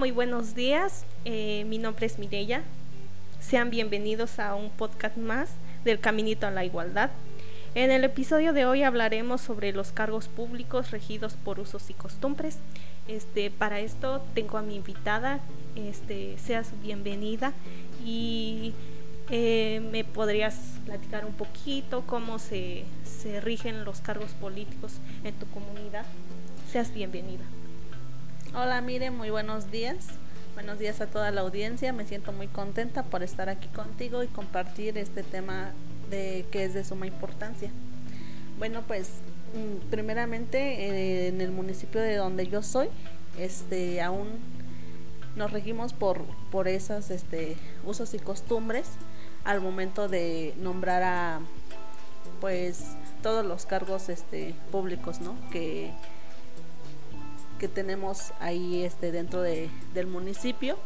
muy 0.00 0.12
buenos 0.12 0.54
días. 0.54 1.04
Eh, 1.26 1.66
mi 1.66 1.76
nombre 1.76 2.06
es 2.06 2.18
Mireya. 2.18 2.62
Sean 3.38 3.68
bienvenidos 3.68 4.38
a 4.38 4.54
un 4.54 4.70
podcast 4.70 5.18
más 5.18 5.50
del 5.84 6.00
Caminito 6.00 6.46
a 6.46 6.50
la 6.50 6.64
Igualdad. 6.64 7.10
En 7.74 7.90
el 7.90 8.02
episodio 8.04 8.54
de 8.54 8.64
hoy 8.64 8.82
hablaremos 8.82 9.42
sobre 9.42 9.74
los 9.74 9.92
cargos 9.92 10.28
públicos 10.28 10.90
regidos 10.90 11.34
por 11.34 11.60
usos 11.60 11.90
y 11.90 11.92
costumbres. 11.92 12.56
Este, 13.08 13.50
para 13.50 13.80
esto 13.80 14.22
tengo 14.32 14.56
a 14.56 14.62
mi 14.62 14.76
invitada, 14.76 15.40
este, 15.76 16.38
seas 16.38 16.72
bienvenida 16.82 17.52
y 18.02 18.72
eh, 19.28 19.86
me 19.92 20.04
podrías 20.04 20.56
platicar 20.86 21.26
un 21.26 21.34
poquito 21.34 22.04
cómo 22.06 22.38
se, 22.38 22.86
se 23.04 23.42
rigen 23.42 23.84
los 23.84 24.00
cargos 24.00 24.30
políticos 24.30 24.94
en 25.24 25.34
tu 25.34 25.44
comunidad. 25.48 26.06
Seas 26.72 26.94
bienvenida. 26.94 27.44
Hola, 28.52 28.80
mire, 28.80 29.12
muy 29.12 29.30
buenos 29.30 29.70
días. 29.70 30.08
Buenos 30.54 30.80
días 30.80 31.00
a 31.00 31.06
toda 31.06 31.30
la 31.30 31.42
audiencia. 31.42 31.92
Me 31.92 32.04
siento 32.04 32.32
muy 32.32 32.48
contenta 32.48 33.04
por 33.04 33.22
estar 33.22 33.48
aquí 33.48 33.68
contigo 33.68 34.24
y 34.24 34.26
compartir 34.26 34.98
este 34.98 35.22
tema 35.22 35.70
de 36.10 36.44
que 36.50 36.64
es 36.64 36.74
de 36.74 36.82
suma 36.82 37.06
importancia. 37.06 37.70
Bueno, 38.58 38.82
pues 38.88 39.20
mm, 39.54 39.88
primeramente 39.90 40.58
eh, 40.58 41.28
en 41.28 41.40
el 41.40 41.52
municipio 41.52 42.00
de 42.00 42.16
donde 42.16 42.48
yo 42.48 42.60
soy, 42.64 42.88
este 43.38 44.02
aún 44.02 44.26
nos 45.36 45.52
regimos 45.52 45.92
por 45.92 46.24
por 46.50 46.66
esos 46.66 47.12
este 47.12 47.56
usos 47.84 48.14
y 48.14 48.18
costumbres 48.18 48.88
al 49.44 49.60
momento 49.60 50.08
de 50.08 50.54
nombrar 50.58 51.04
a 51.04 51.40
pues 52.40 52.96
todos 53.22 53.46
los 53.46 53.64
cargos 53.64 54.08
este 54.08 54.56
públicos, 54.72 55.20
¿no? 55.20 55.36
Que 55.52 55.92
que 57.60 57.68
tenemos 57.68 58.32
ahí 58.40 58.84
este 58.84 59.12
dentro 59.12 59.42
de, 59.42 59.68
del 59.92 60.06
municipio. 60.06 60.78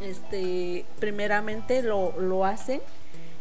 Este, 0.00 0.86
primeramente 0.98 1.82
lo, 1.82 2.18
lo 2.18 2.46
hacen 2.46 2.80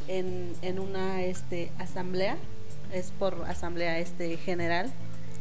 en, 0.09 0.53
en, 0.61 0.77
una 0.77 1.23
este, 1.23 1.71
asamblea, 1.79 2.35
es 2.93 3.11
por 3.17 3.45
asamblea 3.47 3.97
este, 3.97 4.35
general 4.35 4.91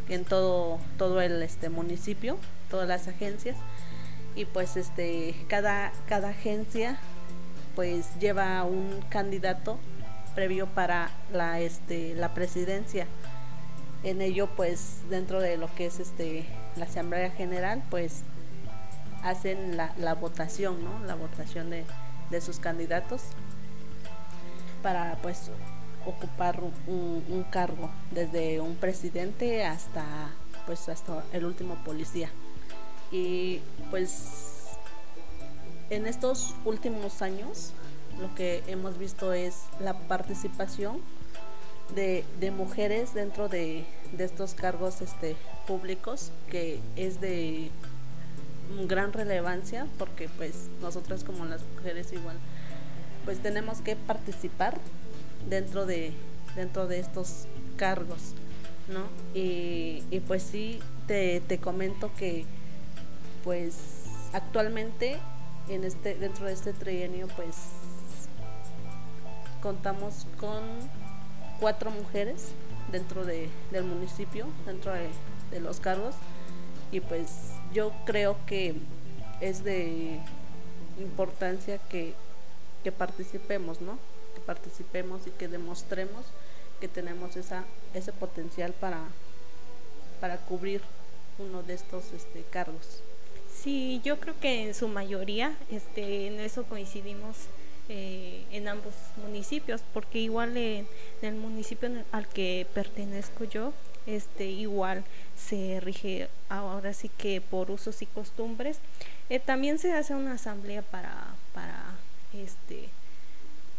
en 0.08 0.24
todo, 0.24 0.78
todo 0.96 1.20
el 1.20 1.42
este, 1.42 1.70
municipio, 1.70 2.38
todas 2.70 2.86
las 2.86 3.08
agencias. 3.08 3.56
Y 4.36 4.44
pues 4.44 4.76
este, 4.76 5.34
cada, 5.48 5.92
cada 6.08 6.28
agencia 6.28 7.00
pues 7.74 8.06
lleva 8.20 8.62
un 8.62 9.02
candidato 9.08 9.78
previo 10.36 10.68
para 10.68 11.10
la, 11.32 11.58
este, 11.58 12.14
la 12.14 12.32
presidencia. 12.32 13.08
En 14.04 14.22
ello 14.22 14.48
pues 14.56 14.98
dentro 15.10 15.40
de 15.40 15.56
lo 15.56 15.68
que 15.74 15.86
es 15.86 15.98
este 15.98 16.46
la 16.76 16.84
Asamblea 16.84 17.30
General, 17.30 17.82
pues 17.90 18.22
hacen 19.22 19.76
la, 19.76 20.14
votación, 20.14 20.82
¿no? 20.84 21.04
La 21.06 21.14
votación 21.14 21.70
de, 21.70 21.84
de, 22.30 22.40
sus 22.40 22.58
candidatos 22.58 23.22
para 24.82 25.16
pues 25.22 25.50
ocupar 26.06 26.60
un, 26.86 27.44
cargo 27.50 27.90
desde 28.10 28.60
un 28.60 28.76
presidente 28.76 29.64
hasta 29.64 30.04
pues 30.66 30.88
hasta 30.88 31.24
el 31.32 31.44
último 31.44 31.74
policía 31.84 32.30
y 33.10 33.60
pues 33.90 34.68
en 35.90 36.06
estos 36.06 36.54
últimos 36.64 37.20
años 37.22 37.72
lo 38.20 38.34
que 38.34 38.62
hemos 38.66 38.98
visto 38.98 39.32
es 39.32 39.64
la 39.80 39.94
participación 39.94 41.02
de 41.94 42.52
mujeres 42.56 43.12
dentro 43.12 43.48
de, 43.48 43.84
de, 44.16 44.24
estos 44.24 44.54
cargos 44.54 45.00
este, 45.00 45.36
públicos 45.66 46.32
que 46.50 46.80
es 46.96 47.20
de 47.20 47.70
gran 48.86 49.12
relevancia 49.12 49.86
porque 49.98 50.28
pues 50.28 50.68
nosotras 50.80 51.24
como 51.24 51.44
las 51.44 51.62
mujeres 51.76 52.12
igual 52.12 52.36
pues 53.24 53.40
tenemos 53.40 53.80
que 53.80 53.96
participar 53.96 54.78
dentro 55.48 55.86
de 55.86 56.12
dentro 56.54 56.86
de 56.86 57.00
estos 57.00 57.46
cargos 57.76 58.34
no 58.88 59.04
y, 59.34 60.04
y 60.10 60.20
pues 60.20 60.42
sí 60.42 60.80
te, 61.06 61.40
te 61.40 61.58
comento 61.58 62.10
que 62.16 62.44
pues 63.44 63.74
actualmente 64.32 65.18
en 65.68 65.84
este 65.84 66.14
dentro 66.14 66.46
de 66.46 66.52
este 66.52 66.72
trienio 66.72 67.28
pues 67.36 67.56
contamos 69.60 70.26
con 70.38 70.62
cuatro 71.60 71.90
mujeres 71.90 72.52
dentro 72.90 73.24
de, 73.24 73.48
del 73.70 73.84
municipio, 73.84 74.46
dentro 74.66 74.92
de, 74.92 75.08
de, 75.50 75.60
los 75.60 75.80
cargos. 75.80 76.14
Y 76.92 77.00
pues 77.00 77.52
yo 77.72 77.92
creo 78.04 78.36
que 78.46 78.74
es 79.40 79.64
de 79.64 80.20
importancia 80.98 81.78
que, 81.78 82.14
que 82.82 82.92
participemos, 82.92 83.80
¿no? 83.80 83.98
Que 84.34 84.40
participemos 84.40 85.26
y 85.26 85.30
que 85.30 85.48
demostremos 85.48 86.24
que 86.80 86.88
tenemos 86.88 87.36
esa, 87.36 87.64
ese 87.94 88.12
potencial 88.12 88.72
para, 88.72 89.00
para 90.20 90.38
cubrir 90.38 90.80
uno 91.38 91.62
de 91.62 91.74
estos 91.74 92.12
este, 92.12 92.42
cargos. 92.50 93.02
Sí, 93.54 94.00
yo 94.04 94.18
creo 94.18 94.34
que 94.40 94.68
en 94.68 94.74
su 94.74 94.88
mayoría 94.88 95.56
este, 95.70 96.26
en 96.26 96.40
eso 96.40 96.64
coincidimos 96.64 97.36
eh, 97.92 98.44
en 98.52 98.68
ambos 98.68 98.94
municipios, 99.16 99.82
porque 99.92 100.20
igual 100.20 100.56
en, 100.56 100.86
el 101.22 101.34
municipio 101.34 101.90
al 102.12 102.28
que 102.28 102.64
pertenezco 102.72 103.42
yo, 103.42 103.72
este 104.06 104.44
igual 104.44 105.02
se 105.36 105.80
rige 105.80 106.28
ahora 106.48 106.94
sí 106.94 107.08
que 107.08 107.40
por 107.40 107.68
usos 107.72 108.00
y 108.02 108.06
costumbres. 108.06 108.78
Eh, 109.28 109.40
también 109.40 109.80
se 109.80 109.92
hace 109.92 110.14
una 110.14 110.34
asamblea 110.34 110.82
para, 110.82 111.34
para 111.52 111.96
este 112.32 112.88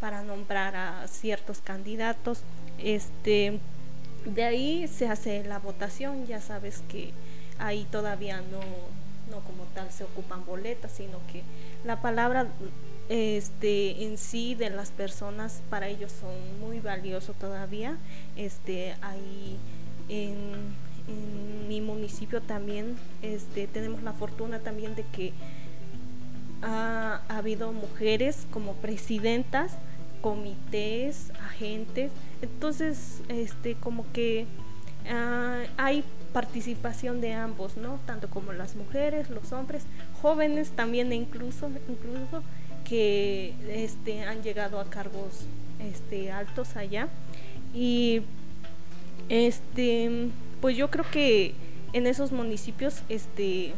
para 0.02 0.24
nombrar 0.24 0.76
a 0.76 1.08
ciertos 1.08 1.62
candidatos. 1.62 2.42
Este 2.80 3.60
de 4.26 4.44
ahí 4.44 4.90
se 4.90 5.08
hace 5.08 5.46
la 5.46 5.60
votación, 5.60 6.28
ya 6.28 6.42
sabes 6.42 6.84
que 6.90 7.14
ahí 7.60 7.88
todavía 7.90 8.42
no, 8.42 8.60
no 9.31 9.40
como 9.40 9.64
tal 9.74 9.90
se 9.92 10.03
ocupan 10.03 10.46
boletas, 10.46 10.92
sino 10.92 11.18
que 11.31 11.42
la 11.84 12.02
palabra 12.02 12.47
este 13.09 14.06
en 14.06 14.18
sí 14.18 14.56
de 14.56 14.69
las 14.69 14.92
personas 14.92 15.62
para 15.69 15.88
ellos 15.88 16.12
son 16.12 16.31
muy 16.59 16.80
valiosos 16.80 17.36
todavía. 17.38 17.97
Este 18.36 18.96
ahí 19.02 19.58
en, 20.08 20.92
mi 21.68 21.81
municipio 21.81 22.42
también 22.42 22.96
este 23.22 23.68
tenemos 23.68 24.03
la 24.03 24.14
fortuna 24.14 24.59
también 24.59 24.96
de 24.96 25.03
que 25.12 25.34
ha, 26.62 27.22
habido 27.28 27.74
mujeres 27.74 28.46
como 28.52 28.75
presidentas 28.75 29.74
comités 30.22 31.31
agentes. 31.42 32.12
Entonces 32.42 33.22
este 33.28 33.75
como 33.75 34.06
que 34.13 34.46
uh, 35.06 35.68
hay 35.78 36.06
participación 36.34 37.22
de 37.22 37.34
ambos 37.34 37.78
no 37.78 38.00
tanto 38.06 38.30
como 38.30 38.53
las 38.53 38.75
mujeres 38.75 39.30
los 39.30 39.52
hombres 39.52 39.84
jóvenes 40.22 40.72
también 40.72 41.12
incluso 41.12 41.69
incluso 41.90 42.44
que 42.92 43.53
este, 43.69 44.24
han 44.24 44.44
llegado 44.44 44.78
a 44.80 44.90
cargos 44.90 45.46
este, 45.80 46.31
altos 46.31 46.75
allá. 46.75 47.08
Y 47.74 48.24
este, 49.30 50.30
pues 50.59 50.75
yo 50.75 50.90
creo 50.92 51.06
que 51.09 51.56
en 51.94 52.08
esos 52.08 52.34
municipios, 52.34 53.02
este, 53.08 53.74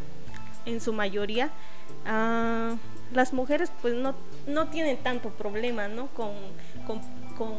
en 0.66 0.82
su 0.82 0.94
mayoría, 0.94 1.52
ah, 2.08 2.76
las 3.14 3.34
mujeres 3.34 3.72
pues 3.84 3.94
no, 3.94 4.16
no 4.48 4.70
tienen 4.70 4.98
tanto 4.98 5.30
problema 5.30 5.88
¿no? 5.88 6.08
con, 6.08 6.32
con, 6.88 7.00
con 7.38 7.54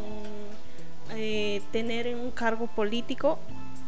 eh, 1.14 1.62
tener 1.70 2.16
un 2.16 2.32
cargo 2.32 2.66
político 2.66 3.38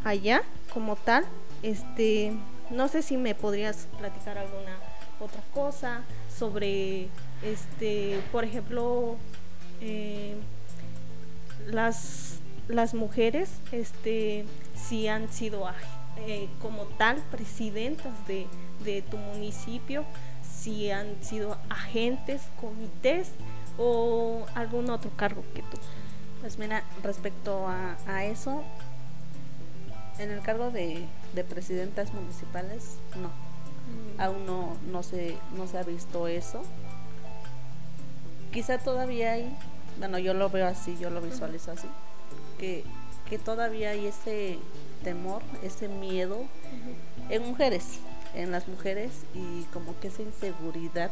allá 0.06 0.43
como 0.72 0.97
tal. 0.97 1.25
Este, 1.62 2.33
no 2.70 2.88
sé 2.88 3.03
si 3.03 3.17
me 3.17 3.35
podrías 3.35 3.88
platicar 3.99 4.38
alguna 4.38 4.76
otra 5.20 5.43
cosa 5.53 6.03
sobre 6.37 7.08
este, 7.43 8.20
por 8.32 8.44
ejemplo, 8.44 9.17
eh, 9.81 10.37
las, 11.67 12.38
las 12.69 12.94
mujeres, 12.94 13.50
este, 13.73 14.44
si 14.75 15.08
han 15.08 15.32
sido 15.32 15.69
eh, 16.19 16.49
como 16.61 16.85
tal 16.85 17.17
presidentas 17.31 18.12
de, 18.26 18.47
de 18.85 19.03
tu 19.03 19.17
municipio, 19.17 20.05
si 20.43 20.91
han 20.91 21.23
sido 21.23 21.58
agentes, 21.69 22.43
comités 22.61 23.31
o 23.79 24.47
algún 24.55 24.91
otro 24.91 25.11
cargo 25.17 25.43
que 25.55 25.62
tú. 25.62 25.79
Pues 26.41 26.58
mira, 26.58 26.85
respecto 27.03 27.67
a 27.67 28.25
eso, 28.25 28.62
en 30.19 30.31
el 30.31 30.41
cargo 30.41 30.71
de, 30.71 31.07
de 31.35 31.45
presidentas 31.45 32.13
municipales, 32.13 32.97
no. 33.17 33.29
Mm. 33.29 34.21
Aún 34.21 34.47
no, 34.47 34.77
no, 34.91 35.03
se, 35.03 35.37
no 35.57 35.67
se 35.67 35.79
ha 35.79 35.83
visto 35.83 36.27
eso 36.27 36.63
quizá 38.57 38.79
todavía 38.79 39.33
hay, 39.33 39.55
bueno, 39.99 40.19
yo 40.19 40.33
lo 40.33 40.49
veo 40.49 40.67
así, 40.67 40.97
yo 40.99 41.11
lo 41.11 41.21
visualizo 41.21 41.73
así, 41.73 41.89
que, 42.59 42.85
que 43.29 43.39
todavía 43.39 43.91
hay 43.91 44.07
ese 44.07 44.59
temor, 45.05 45.43
ese 45.63 45.89
miedo 45.89 46.39
en 47.29 47.43
mujeres, 47.43 47.99
en 48.35 48.53
las 48.53 48.67
mujeres 48.67 49.11
y 49.35 49.65
como 49.75 50.01
que 50.01 50.09
esa 50.09 50.23
inseguridad 50.23 51.11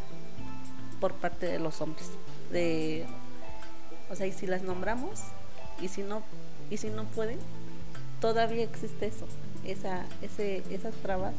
por 1.03 1.13
parte 1.13 1.45
de 1.45 1.59
los 1.59 1.83
hombres. 1.83 2.09
De, 2.51 3.05
o 4.09 4.17
sea, 4.17 4.27
y 4.27 4.33
si 4.33 4.47
las 4.47 4.63
nombramos 4.63 5.21
y 5.83 5.89
si 5.89 6.03
no 6.03 6.23
y 6.71 6.79
si 6.79 6.89
no 6.89 7.05
pueden, 7.05 7.39
todavía 8.25 8.65
existe 8.65 9.09
eso, 9.09 9.27
esa, 9.67 10.07
ese, 10.23 10.63
esas 10.71 10.95
trabas, 10.95 11.35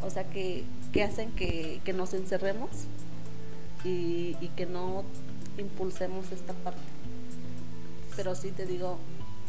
o 0.00 0.08
sea, 0.08 0.24
que, 0.24 0.64
que 0.90 1.02
hacen 1.02 1.32
que, 1.32 1.82
que, 1.84 1.92
nos 1.92 2.14
encerremos 2.14 2.70
y, 3.84 4.38
y 4.40 4.50
que 4.56 4.64
no 4.64 5.04
impulsemos 5.58 6.32
esta 6.32 6.54
parte. 6.54 6.80
Pero 8.16 8.34
sí 8.34 8.52
te 8.52 8.64
digo, 8.64 8.96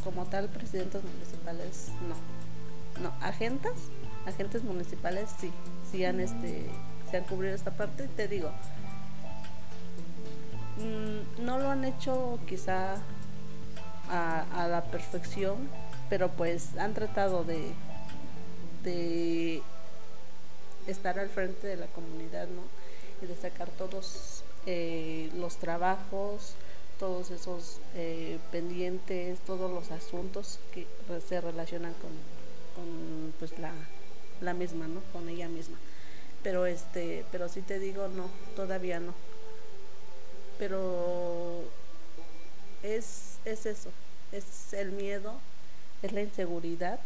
como 0.03 0.25
tal, 0.25 0.49
presidentes 0.49 1.01
municipales, 1.01 1.87
no. 2.09 3.01
No, 3.01 3.13
agentes, 3.21 3.71
agentes 4.25 4.65
municipales 4.65 5.29
sí, 5.39 5.49
sí 5.89 6.03
han, 6.03 6.19
este, 6.19 6.65
se 7.09 7.15
han 7.15 7.23
cubrido 7.23 7.55
esta 7.55 7.71
parte. 7.71 8.09
Te 8.17 8.27
digo, 8.27 8.51
mmm, 10.77 11.45
no 11.45 11.57
lo 11.57 11.69
han 11.69 11.85
hecho 11.85 12.37
quizá 12.45 12.97
a, 14.09 14.67
la 14.67 14.83
perfección, 14.83 15.69
pero 16.09 16.29
pues 16.29 16.77
han 16.77 16.93
tratado 16.93 17.43
de, 17.43 17.71
de 18.83 19.61
estar 20.87 21.19
al 21.19 21.29
frente 21.29 21.67
de 21.67 21.77
la 21.77 21.87
comunidad, 21.87 22.47
¿no? 22.47 22.61
Y 23.21 23.27
de 23.27 23.35
sacar 23.35 23.69
todos 23.69 24.43
eh, 24.65 25.29
los 25.35 25.57
trabajos, 25.57 26.53
todos 26.99 27.31
esos 27.31 27.79
eh, 27.95 28.39
pendientes, 28.51 29.39
todos 29.39 29.71
los 29.71 29.91
asuntos 29.91 30.59
que 30.73 30.87
se 31.27 31.41
relacionan 31.41 31.93
con, 31.93 32.11
con 32.75 33.33
pues 33.39 33.57
la, 33.59 33.71
la, 34.41 34.53
misma, 34.53 34.87
¿no? 34.87 35.01
Con 35.11 35.29
ella 35.29 35.47
misma. 35.47 35.77
Pero 36.43 36.65
este, 36.65 37.25
pero 37.31 37.49
sí 37.49 37.61
te 37.61 37.79
digo, 37.79 38.07
no, 38.07 38.29
todavía 38.55 38.99
no. 38.99 39.13
Pero 40.59 41.63
es, 42.83 43.39
es 43.45 43.65
eso, 43.65 43.89
es 44.31 44.73
el 44.73 44.91
miedo, 44.91 45.33
es 46.05 46.13
la 46.13 46.21
inseguridad 46.21 46.99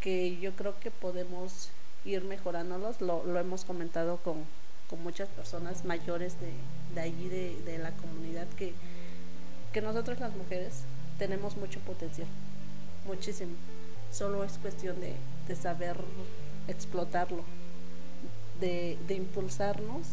que 0.00 0.38
yo 0.38 0.52
creo 0.56 0.78
que 0.80 0.90
podemos 0.90 1.70
ir 2.04 2.24
mejorándolos, 2.24 3.00
lo, 3.00 3.24
lo 3.24 3.38
hemos 3.38 3.64
comentado 3.64 4.16
con, 4.18 4.44
con 4.88 5.02
muchas 5.02 5.28
personas 5.28 5.84
mayores 5.84 6.36
de, 6.40 6.52
de 6.94 7.00
allí, 7.00 7.28
de, 7.28 7.60
de 7.64 7.78
la 7.78 7.90
comunidad, 7.92 8.46
que, 8.56 8.72
que 9.72 9.82
nosotros 9.82 10.18
las 10.20 10.34
mujeres 10.34 10.84
tenemos 11.18 11.56
mucho 11.56 11.80
potencial, 11.80 12.28
muchísimo. 13.06 13.52
Solo 14.10 14.42
es 14.42 14.58
cuestión 14.58 14.98
de, 15.00 15.14
de 15.46 15.56
saber 15.56 15.96
explotarlo, 16.66 17.44
de, 18.60 18.98
de 19.06 19.14
impulsarnos 19.14 20.06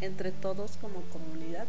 entre 0.00 0.30
todos 0.32 0.76
como 0.76 1.00
comunidad 1.12 1.66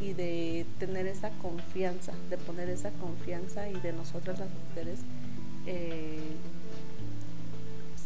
y 0.00 0.12
de 0.12 0.66
tener 0.78 1.06
esa 1.06 1.30
confianza, 1.30 2.12
de 2.30 2.36
poner 2.36 2.68
esa 2.68 2.90
confianza 2.92 3.68
y 3.68 3.74
de 3.80 3.92
nosotras 3.92 4.38
las 4.38 4.48
mujeres 4.50 5.00
eh, 5.66 6.18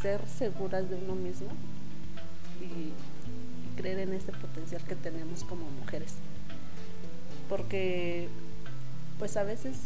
ser 0.00 0.20
seguras 0.28 0.88
de 0.88 0.96
uno 0.96 1.14
mismo 1.14 1.48
y, 2.60 2.92
creer 3.76 4.00
en 4.00 4.12
ese 4.12 4.32
potencial 4.32 4.82
que 4.82 4.96
tenemos 4.96 5.44
como 5.44 5.70
mujeres. 5.70 6.14
Porque 7.48 8.28
pues 9.20 9.36
a 9.36 9.44
veces, 9.44 9.76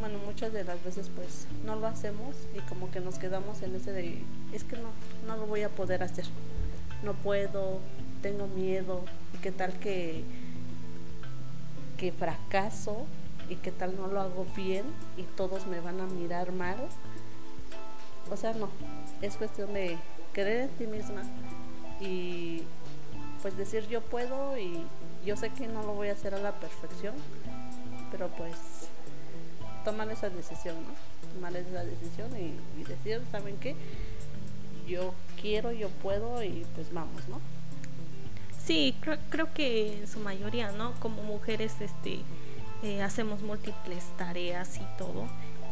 bueno, 0.00 0.18
muchas 0.26 0.52
de 0.52 0.64
las 0.64 0.82
veces 0.82 1.08
pues 1.14 1.46
no 1.64 1.76
lo 1.76 1.86
hacemos 1.86 2.34
y 2.56 2.60
como 2.68 2.90
que 2.90 2.98
nos 2.98 3.18
quedamos 3.18 3.62
en 3.62 3.76
ese 3.76 3.92
de, 3.92 4.22
es 4.52 4.64
que 4.64 4.76
no, 4.76 4.90
no 5.28 5.36
lo 5.36 5.46
voy 5.46 5.62
a 5.62 5.68
poder 5.68 6.02
hacer, 6.02 6.24
no 7.04 7.14
puedo, 7.14 7.78
tengo 8.22 8.48
miedo, 8.48 9.04
qué 9.40 9.52
tal 9.52 9.72
que, 9.74 10.24
que 11.98 12.12
fracaso 12.12 13.04
y 13.50 13.56
qué 13.56 13.72
tal 13.72 13.96
no 13.96 14.06
lo 14.06 14.20
hago 14.20 14.46
bien 14.56 14.84
y 15.16 15.22
todos 15.22 15.66
me 15.66 15.80
van 15.80 16.00
a 16.00 16.06
mirar 16.06 16.52
mal. 16.52 16.76
O 18.30 18.36
sea, 18.36 18.54
no, 18.54 18.68
es 19.20 19.36
cuestión 19.36 19.74
de 19.74 19.98
creer 20.32 20.62
en 20.62 20.68
ti 20.76 20.86
misma, 20.86 21.22
y 22.00 22.62
pues 23.42 23.56
decir 23.56 23.86
yo 23.88 24.00
puedo 24.02 24.56
y 24.58 24.84
yo 25.24 25.36
sé 25.36 25.50
que 25.50 25.66
no 25.66 25.82
lo 25.82 25.94
voy 25.94 26.08
a 26.08 26.12
hacer 26.12 26.34
a 26.34 26.38
la 26.38 26.52
perfección, 26.52 27.14
pero 28.10 28.28
pues 28.28 28.88
tomar 29.84 30.10
esa 30.10 30.28
decisión, 30.28 30.76
¿no? 30.76 31.34
Tomar 31.34 31.56
esa 31.56 31.84
decisión 31.84 32.30
y, 32.36 32.80
y 32.80 32.84
decir, 32.84 33.22
¿saben 33.30 33.56
qué? 33.58 33.74
Yo 34.86 35.12
quiero, 35.40 35.72
yo 35.72 35.88
puedo 35.88 36.42
y 36.42 36.64
pues 36.74 36.92
vamos, 36.92 37.28
¿no? 37.28 37.40
Sí, 38.68 38.94
creo, 39.30 39.54
que 39.54 40.00
en 40.00 40.06
su 40.06 40.20
mayoría, 40.20 40.70
¿no? 40.72 40.92
Como 41.00 41.22
mujeres, 41.22 41.80
este, 41.80 42.20
eh, 42.82 43.02
hacemos 43.02 43.40
múltiples 43.40 44.04
tareas 44.18 44.76
y 44.76 44.98
todo, 44.98 45.24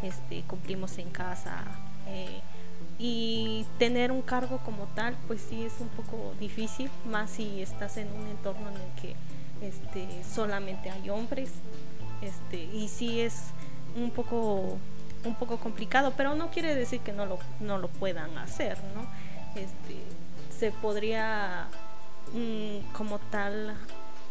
este, 0.02 0.40
cumplimos 0.44 0.96
en 0.96 1.10
casa, 1.10 1.62
eh, 2.06 2.40
y 2.98 3.66
tener 3.78 4.10
un 4.10 4.22
cargo 4.22 4.60
como 4.64 4.86
tal 4.94 5.14
pues 5.26 5.42
sí 5.46 5.62
es 5.62 5.74
un 5.80 5.88
poco 5.88 6.32
difícil 6.40 6.90
más 7.04 7.28
si 7.32 7.60
estás 7.60 7.98
en 7.98 8.08
un 8.10 8.26
entorno 8.28 8.70
en 8.70 8.76
el 8.76 9.02
que 9.02 9.16
este 9.60 10.24
solamente 10.24 10.90
hay 10.90 11.10
hombres 11.10 11.50
este 12.22 12.64
y 12.64 12.88
sí 12.88 13.20
es 13.20 13.48
un 13.96 14.10
poco 14.10 14.78
un 15.26 15.34
poco 15.34 15.58
complicado 15.58 16.14
pero 16.16 16.34
no 16.34 16.50
quiere 16.50 16.74
decir 16.74 17.00
que 17.00 17.12
no 17.12 17.26
lo 17.26 17.38
no 17.60 17.76
lo 17.76 17.88
puedan 17.88 18.38
hacer 18.38 18.78
no 18.94 19.06
este 19.60 19.96
se 20.58 20.72
podría 20.72 21.68
mmm, 22.32 22.92
como 22.92 23.18
tal 23.30 23.74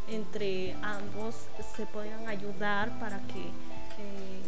entre 0.07 0.75
ambos 0.83 1.35
se 1.75 1.85
podrían 1.87 2.27
ayudar 2.27 2.99
para 2.99 3.17
que 3.27 3.39
eh, 3.39 4.41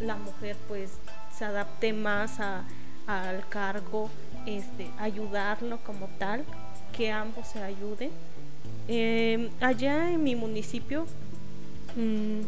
la 0.00 0.16
mujer 0.16 0.56
pues 0.68 0.92
se 1.36 1.44
adapte 1.44 1.92
más 1.92 2.40
a 2.40 2.64
al 3.06 3.46
cargo, 3.48 4.10
este, 4.46 4.90
ayudarlo 4.98 5.78
como 5.84 6.08
tal, 6.18 6.44
que 6.92 7.10
ambos 7.12 7.46
se 7.48 7.62
ayuden. 7.62 8.10
Eh, 8.88 9.50
allá 9.60 10.10
en 10.10 10.22
mi 10.22 10.34
municipio, 10.34 11.06
mmm, 11.96 12.40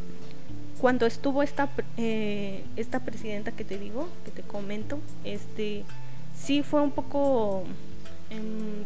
cuando 0.80 1.06
estuvo 1.06 1.42
esta, 1.42 1.68
eh, 1.96 2.64
esta 2.76 3.00
presidenta 3.00 3.52
que 3.52 3.64
te 3.64 3.78
digo, 3.78 4.08
que 4.24 4.30
te 4.30 4.42
comento, 4.42 4.98
este, 5.24 5.84
sí 6.36 6.62
fue 6.62 6.80
un 6.80 6.92
poco 6.92 7.64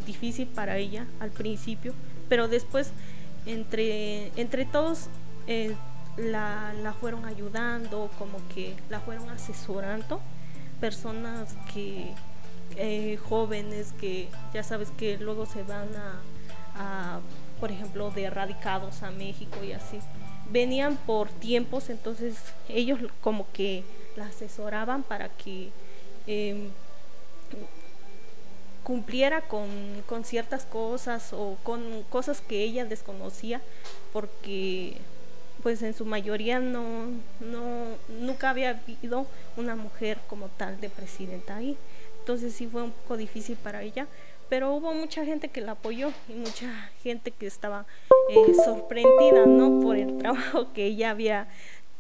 difícil 0.07 0.47
para 0.49 0.77
ella 0.77 1.07
al 1.21 1.31
principio, 1.31 1.95
pero 2.29 2.49
después 2.49 2.93
entre, 3.47 4.29
entre 4.41 4.65
todos 4.65 5.09
eh, 5.47 5.75
la, 6.17 6.73
la 6.83 6.93
fueron 6.93 7.25
ayudando, 7.25 8.11
como 8.19 8.39
que 8.55 8.75
la 8.89 9.01
fueron 9.01 9.29
asesorando 9.31 10.21
personas 10.81 11.57
que, 11.73 12.13
eh, 12.77 13.19
jóvenes 13.29 13.93
que 14.01 14.29
ya 14.55 14.63
sabes 14.63 14.91
que 14.91 15.19
luego 15.19 15.47
se 15.47 15.63
van 15.63 15.89
a, 16.77 17.21
por 17.61 17.71
ejemplo, 17.71 18.11
de 18.11 18.25
erradicados 18.25 19.03
a 19.03 19.11
México 19.11 19.63
y 19.63 19.73
así. 19.73 19.99
Venían 20.51 20.97
por 20.97 21.29
tiempos, 21.29 21.91
entonces 21.91 22.37
ellos 22.69 22.99
como 23.21 23.47
que 23.53 23.85
la 24.17 24.27
asesoraban 24.27 25.03
para 25.03 25.29
que 25.29 25.71
eh, 26.27 26.69
cumpliera 28.83 29.43
con, 29.43 29.69
con, 30.07 30.25
ciertas 30.25 30.65
cosas 30.65 31.33
o 31.33 31.57
con 31.63 32.03
cosas 32.11 32.41
que 32.41 32.63
ella 32.63 32.85
desconocía, 32.85 33.61
porque 34.13 34.97
pues 35.63 35.83
en 35.83 35.95
su 35.95 36.05
mayoría 36.05 36.59
no, 36.59 37.07
no, 37.41 37.85
nunca 38.09 38.51
había 38.51 38.71
habido 38.71 39.27
una 39.57 39.77
mujer 39.77 40.19
como 40.29 40.49
tal 40.49 40.81
de 40.81 40.91
presidenta 40.91 41.57
ahí. 41.57 41.77
Entonces 42.19 42.53
sí 42.55 42.67
fue 42.67 42.83
un 42.83 42.93
poco 42.93 43.17
difícil 43.17 43.57
para 43.57 43.83
ella, 43.83 44.07
pero 44.49 44.73
hubo 44.75 44.93
mucha 44.93 45.25
gente 45.25 45.49
que 45.49 45.61
la 45.61 45.73
apoyó 45.73 46.13
y 46.29 46.35
mucha 46.35 46.91
gente 47.03 47.31
que 47.31 47.47
estaba 47.47 47.87
eh, 48.29 48.55
sorprendida, 48.65 49.47
¿no? 49.47 49.81
Por 49.81 49.97
el 49.97 50.19
trabajo 50.19 50.73
que 50.73 50.87
ella 50.87 51.11
había, 51.11 51.49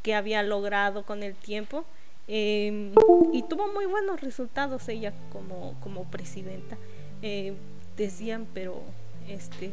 que 0.03 0.15
había 0.15 0.43
logrado 0.43 1.05
con 1.05 1.23
el 1.23 1.35
tiempo. 1.35 1.85
Eh, 2.29 2.93
y 3.33 3.43
tuvo 3.43 3.73
muy 3.73 3.87
buenos 3.87 4.21
resultados 4.21 4.89
ella 4.89 5.13
como, 5.33 5.75
como 5.81 6.05
presidenta. 6.05 6.77
Eh, 7.23 7.55
decían, 7.97 8.47
pero 8.55 8.83
este 9.29 9.73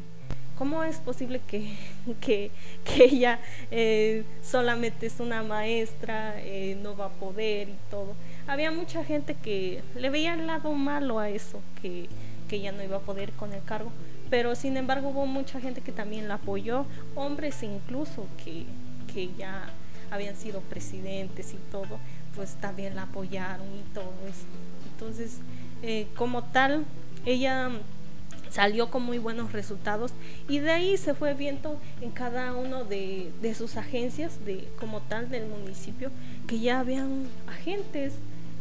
¿cómo 0.60 0.84
es 0.84 0.98
posible 0.98 1.40
que, 1.48 1.74
que, 2.22 2.52
que 2.84 3.06
ella 3.06 3.40
eh, 3.72 4.26
solamente 4.44 5.08
es 5.08 5.22
una 5.22 5.42
maestra, 5.42 6.36
eh, 6.38 6.78
no 6.84 6.98
va 6.98 7.06
a 7.06 7.10
poder 7.10 7.70
y 7.70 7.76
todo? 7.90 8.14
Había 8.46 8.70
mucha 8.70 9.04
gente 9.06 9.36
que 9.36 9.82
le 9.96 10.10
veía 10.10 10.34
el 10.34 10.46
lado 10.46 10.74
malo 10.74 11.18
a 11.18 11.30
eso, 11.30 11.62
que, 11.82 12.10
que 12.50 12.58
ella 12.58 12.74
no 12.74 12.84
iba 12.84 12.98
a 12.98 13.00
poder 13.00 13.32
con 13.32 13.54
el 13.54 13.64
cargo, 13.64 13.92
pero 14.30 14.54
sin 14.54 14.76
embargo 14.76 15.10
hubo 15.10 15.26
mucha 15.26 15.62
gente 15.62 15.80
que 15.80 15.94
también 15.94 16.28
la 16.28 16.36
apoyó, 16.36 16.86
hombres 17.16 17.64
incluso 17.64 18.28
que, 18.44 18.66
que 19.14 19.30
ya 19.38 19.70
habían 20.12 20.36
sido 20.36 20.60
presidentes 20.60 21.54
y 21.54 21.58
todo, 21.72 22.00
pues 22.36 22.56
también 22.56 22.96
la 22.96 23.04
apoyaron 23.04 23.68
y 23.68 23.94
todo 23.94 24.14
eso. 24.28 24.46
Entonces, 24.92 25.38
eh, 25.82 26.08
como 26.16 26.44
tal, 26.44 26.86
ella 27.26 27.70
salió 28.50 28.90
con 28.90 29.04
muy 29.04 29.18
buenos 29.18 29.54
resultados 29.54 30.12
y 30.48 30.60
de 30.60 30.72
ahí 30.72 30.98
se 30.98 31.14
fue 31.14 31.34
viendo 31.34 31.80
en 32.02 32.12
cada 32.12 32.54
uno 32.54 32.84
de, 32.84 33.32
de, 33.42 33.54
sus 33.54 33.78
agencias 33.78 34.44
de 34.44 34.68
como 34.80 35.02
tal 35.02 35.30
del 35.30 35.48
municipio 35.48 36.10
que 36.48 36.60
ya 36.60 36.80
habían 36.80 37.28
agentes 37.48 38.14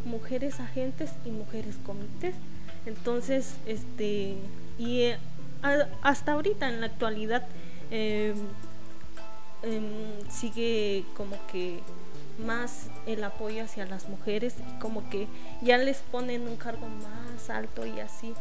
mujeres 0.04 0.60
agentes 0.60 1.12
y 1.25 1.30
mujeres 1.30 1.76
comités 1.84 2.34
entonces 2.84 3.56
este 3.66 4.37
y 4.78 5.00
eh, 5.00 5.18
hasta 6.02 6.32
ahorita 6.32 6.68
en 6.68 6.80
la 6.80 6.87
actualidad 6.87 7.46
eh, 7.90 8.34
em, 9.62 10.30
sigue 10.30 11.04
como 11.16 11.37
que 11.50 11.80
más 12.38 12.87
el 13.07 13.25
apoyo 13.25 13.64
hacia 13.64 13.87
las 13.87 14.09
mujeres 14.09 14.54
y 14.59 14.80
como 14.80 15.09
que 15.11 15.26
ya 15.62 15.76
les 15.78 15.99
ponen 15.99 16.47
un 16.47 16.57
cargo 16.57 16.87
más 16.87 17.50
alto 17.50 17.85
y 17.87 18.00
así 18.00 18.35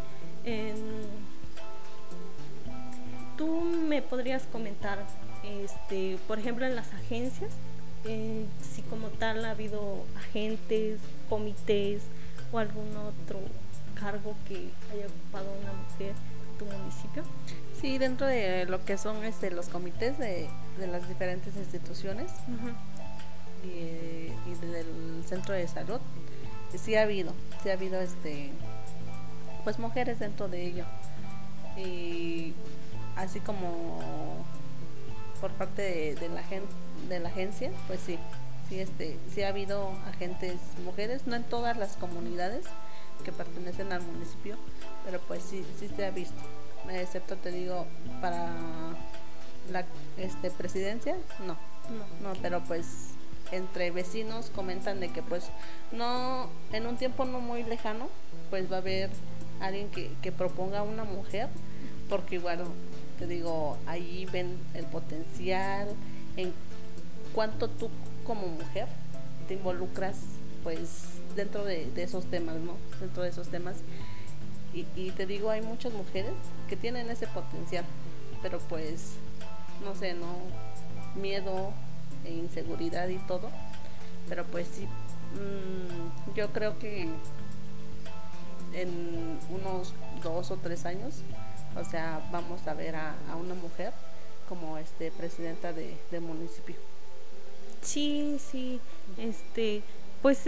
tú 3.38 3.62
me 3.62 4.02
podrías 4.02 4.44
comentar 4.44 5.00
este 5.44 6.18
por 6.28 6.40
ejemplo 6.40 6.66
en 6.66 6.76
las 6.76 6.94
agencias 6.94 7.52
eh, 8.06 8.46
si 8.62 8.82
como 8.84 9.08
tal 9.10 9.44
ha 9.46 9.52
habido 9.52 10.06
agentes 10.16 11.00
comités 11.30 12.04
o 12.52 12.60
algún 12.60 12.96
otro 12.96 13.40
cargo 14.00 14.36
que 14.48 14.70
haya 14.92 15.08
ocupado 15.08 15.48
una 15.62 15.74
mujer 15.74 16.14
en 16.52 16.58
tu 16.58 16.66
municipio? 16.66 17.24
Sí, 17.82 17.98
dentro 17.98 18.28
de 18.28 18.66
lo 18.66 18.84
que 18.86 18.98
son 18.98 19.24
este, 19.26 19.52
los 19.52 19.70
comités 19.70 20.18
de, 20.18 20.48
las 20.80 21.08
diferentes 21.08 21.56
instituciones 21.56 22.32
y, 23.64 24.28
del 24.66 25.24
centro 25.26 25.54
de 25.54 25.68
salud, 25.68 26.00
sí 26.76 26.96
ha 26.96 27.04
habido, 27.04 27.34
sí 27.62 27.70
ha 27.70 27.74
habido 27.74 28.02
este, 28.02 28.52
pues 29.64 29.78
mujeres 29.80 30.20
dentro 30.20 30.48
de 30.48 30.66
ello. 30.66 30.86
Y 31.78 32.54
así 33.16 33.40
como 33.40 34.44
por 35.40 35.52
parte 35.52 36.16
de, 36.16 36.30
la, 36.30 36.44
de 37.08 37.20
la 37.20 37.30
agencia, 37.30 37.72
pues 37.88 38.00
sí, 38.00 38.18
sí, 38.70 38.80
este, 38.80 39.18
sí 39.34 39.44
ha 39.44 39.50
habido 39.50 39.92
agentes 40.08 40.56
mujeres, 40.84 41.28
no 41.28 41.36
en 41.36 41.44
todas 41.44 41.78
las 41.78 41.98
comunidades, 41.98 42.66
que 43.24 43.32
pertenecen 43.32 43.92
al 43.92 44.02
municipio, 44.02 44.56
pero 45.06 45.20
pues 45.22 45.44
sí, 45.44 45.66
sí 45.80 45.90
se 45.96 46.06
ha 46.06 46.12
visto. 46.12 46.42
Excepto 46.90 47.36
te 47.36 47.52
digo, 47.52 47.86
para 48.22 48.54
la 49.72 49.86
este, 50.18 50.52
presidencia, 50.52 51.18
no, 51.40 51.58
no, 51.92 52.34
no, 52.34 52.40
pero 52.42 52.64
pues 52.64 53.17
entre 53.52 53.92
vecinos 53.92 54.52
comentan 54.54 55.00
de 55.00 55.10
que 55.10 55.22
pues 55.22 55.50
no, 55.92 56.50
en 56.72 56.86
un 56.86 56.98
tiempo 56.98 57.26
no 57.26 57.40
muy 57.40 57.64
lejano, 57.64 58.10
pues 58.50 58.72
va 58.72 58.78
a 58.78 58.80
haber 58.80 59.10
alguien 59.60 59.90
que, 59.90 60.12
que 60.22 60.32
proponga 60.32 60.84
una 60.84 61.04
mujer, 61.04 61.50
porque 62.10 62.36
igual 62.36 62.64
te 63.20 63.28
digo, 63.28 63.78
ahí 63.86 64.28
ven 64.32 64.58
el 64.74 64.86
potencial, 64.86 65.88
en 66.36 66.54
cuanto 67.34 67.70
tú 67.70 67.90
como 68.26 68.48
mujer 68.48 68.88
te 69.48 69.56
involucras 69.56 70.18
pues 70.64 71.20
dentro 71.36 71.64
de, 71.64 71.90
esos 71.96 72.26
temas, 72.26 72.58
¿no? 72.58 72.74
Dentro 73.00 73.24
de 73.24 73.30
esos 73.30 73.48
temas. 73.48 73.78
Y, 74.74 75.12
te 75.12 75.26
digo, 75.26 75.50
hay 75.50 75.62
muchas 75.62 75.92
mujeres 75.94 76.34
que 76.70 76.76
tienen 76.76 77.10
ese 77.10 77.26
potencial, 77.26 77.84
pero 78.44 78.60
pues, 78.60 79.14
no 79.84 79.96
sé, 79.96 80.14
¿no? 80.14 80.36
Miedo 81.20 81.74
e 82.28 82.34
inseguridad 82.34 83.08
y 83.08 83.18
todo. 83.20 83.50
Pero 84.30 84.46
pues 84.46 84.68
sí, 84.68 84.86
mm, 84.86 86.36
yo 86.36 86.52
creo 86.52 86.78
que 86.80 87.10
en 88.74 89.40
unos 89.50 89.94
dos 90.22 90.52
o 90.52 90.58
tres 90.58 90.86
años, 90.86 91.22
o 91.76 91.84
sea, 91.84 92.22
vamos 92.32 92.68
a 92.68 92.74
ver 92.74 92.96
a, 92.96 93.16
una 93.40 93.54
mujer 93.56 93.94
como 94.50 94.78
este 94.78 95.12
presidenta 95.12 95.74
de, 95.74 95.98
municipio. 96.20 96.76
Sí, 97.82 98.38
sí, 98.40 98.80
este, 99.18 99.82
pues 100.22 100.42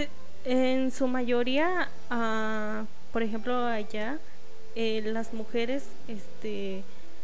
en 0.45 0.91
su 0.91 1.07
mayoría, 1.07 1.89
uh, 2.09 2.85
por 3.11 3.23
ejemplo, 3.23 3.65
allá, 3.65 4.19
eh, 4.75 5.01
las 5.05 5.33
mujeres 5.33 5.83
este, 6.07 6.83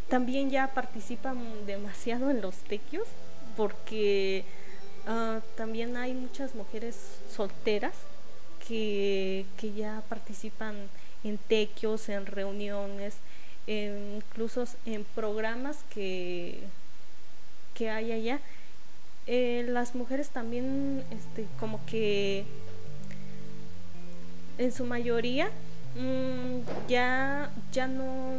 también 0.09 0.49
ya 0.49 0.73
participan 0.73 1.37
demasiado 1.65 2.29
en 2.29 2.41
los 2.41 2.55
tequios, 2.57 3.07
porque 3.55 4.43
uh, 5.07 5.39
también 5.55 5.97
hay 5.97 6.13
muchas 6.13 6.55
mujeres 6.55 6.95
solteras 7.29 7.93
que, 8.67 9.45
que 9.57 9.73
ya 9.73 10.03
participan 10.09 10.75
en 11.23 11.37
tequios, 11.37 12.09
en 12.09 12.25
reuniones, 12.25 13.15
incluso 13.67 14.65
en 14.85 15.03
programas 15.15 15.77
que, 15.89 16.59
que 17.73 17.89
hay 17.89 18.11
allá. 18.11 18.39
Eh, 19.27 19.65
las 19.67 19.95
mujeres 19.95 20.29
también 20.29 21.03
este, 21.09 21.47
como 21.59 21.83
que 21.87 22.45
en 24.59 24.71
su 24.71 24.85
mayoría 24.85 25.49
mm, 25.95 26.87
ya, 26.87 27.51
ya, 27.71 27.87
no, 27.87 28.37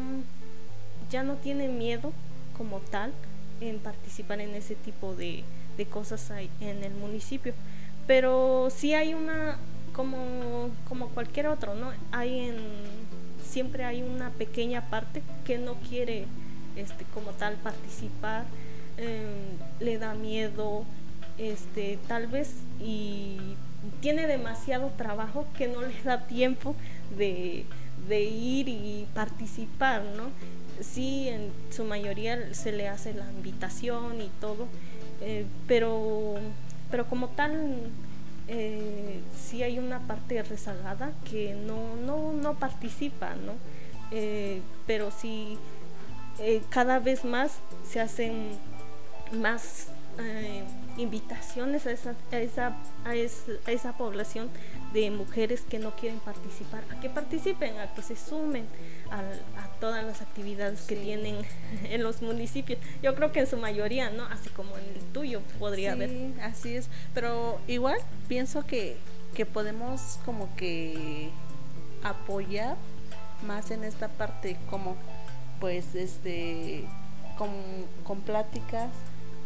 ya 1.10 1.24
no 1.24 1.34
tienen 1.36 1.76
miedo 1.76 2.12
como 2.56 2.78
tal 2.78 3.12
en 3.60 3.78
participar 3.78 4.40
en 4.40 4.54
ese 4.54 4.74
tipo 4.74 5.14
de, 5.14 5.44
de 5.76 5.86
cosas 5.86 6.30
en 6.60 6.84
el 6.84 6.94
municipio. 6.94 7.54
Pero 8.06 8.68
sí 8.70 8.94
hay 8.94 9.14
una, 9.14 9.58
como, 9.92 10.70
como 10.88 11.08
cualquier 11.08 11.48
otro, 11.48 11.74
¿no? 11.74 11.90
Hay 12.12 12.40
en, 12.48 12.56
siempre 13.42 13.84
hay 13.84 14.02
una 14.02 14.30
pequeña 14.30 14.90
parte 14.90 15.22
que 15.44 15.58
no 15.58 15.74
quiere 15.88 16.26
este, 16.76 17.04
como 17.14 17.30
tal 17.32 17.54
participar, 17.54 18.44
em, 18.98 19.56
le 19.80 19.98
da 19.98 20.14
miedo, 20.14 20.84
este, 21.38 21.98
tal 22.06 22.26
vez, 22.26 22.54
y 22.80 23.38
tiene 24.00 24.26
demasiado 24.26 24.90
trabajo 24.96 25.46
que 25.56 25.68
no 25.68 25.82
les 25.82 26.04
da 26.04 26.26
tiempo 26.26 26.74
de, 27.16 27.64
ir 28.08 28.68
y 28.68 29.06
participar, 29.14 30.02
¿no? 30.16 30.24
Sí, 30.80 31.28
en 31.28 31.50
su 31.70 31.84
mayoría 31.84 32.52
se 32.54 32.72
le 32.72 32.88
hace 32.88 33.14
la 33.14 33.30
invitación 33.30 34.20
y 34.20 34.30
todo, 34.40 34.66
eh, 35.20 35.46
pero, 35.66 36.34
pero 36.90 37.06
como 37.06 37.28
tal, 37.28 37.78
eh, 38.48 39.20
sí 39.36 39.62
hay 39.62 39.78
una 39.78 40.00
parte 40.00 40.42
rezagada 40.42 41.12
que 41.28 41.54
no, 41.54 41.96
no, 41.96 42.32
no 42.32 42.54
participa, 42.54 43.34
¿no? 43.34 43.54
Eh, 44.10 44.60
pero 44.86 45.10
sí, 45.10 45.58
cada 46.68 46.98
vez 46.98 47.24
más 47.24 47.52
se 47.88 48.00
hacen 48.00 48.50
más 49.32 49.88
invitaciones 50.96 51.86
a 51.86 51.90
esa, 51.90 52.14
a 52.32 52.38
esa, 52.38 52.76
a 53.04 53.70
esa, 53.72 53.92
población 53.96 54.50
de 54.92 55.10
mujeres 55.10 55.62
que 55.68 55.78
no 55.78 55.94
quieren 55.96 56.18
participar, 56.20 56.84
a 56.90 57.00
que 57.00 57.10
participen, 57.10 57.78
a 57.78 57.94
que 57.94 58.02
se 58.02 58.16
sumen 58.16 58.66
a, 59.10 59.22
todas 59.80 60.04
las 60.04 60.22
actividades 60.22 60.82
que 60.82 60.96
tienen 60.96 61.36
en 61.84 62.02
los 62.02 62.22
municipios. 62.22 62.78
Yo 63.02 63.14
creo 63.14 63.30
que 63.30 63.40
en 63.40 63.46
su 63.46 63.56
mayoría, 63.58 64.10
¿no? 64.10 64.24
Así 64.24 64.48
como 64.50 64.76
en 64.78 64.84
el 64.84 65.04
tuyo 65.12 65.42
podría 65.58 65.94
sí, 65.94 65.96
haber. 65.96 66.40
Así 66.40 66.76
es, 66.76 66.88
pero 67.12 67.60
igual 67.66 67.98
pienso 68.26 68.66
que, 68.66 68.96
que 69.34 69.44
podemos 69.44 70.18
como 70.24 70.54
que 70.56 71.30
apoyar 72.02 72.76
más 73.46 73.70
en 73.70 73.84
esta 73.84 74.08
parte 74.08 74.56
como 74.70 74.96
pues 75.60 75.94
este 75.94 76.84
con, 77.36 77.50
con 78.04 78.20
pláticas 78.20 78.90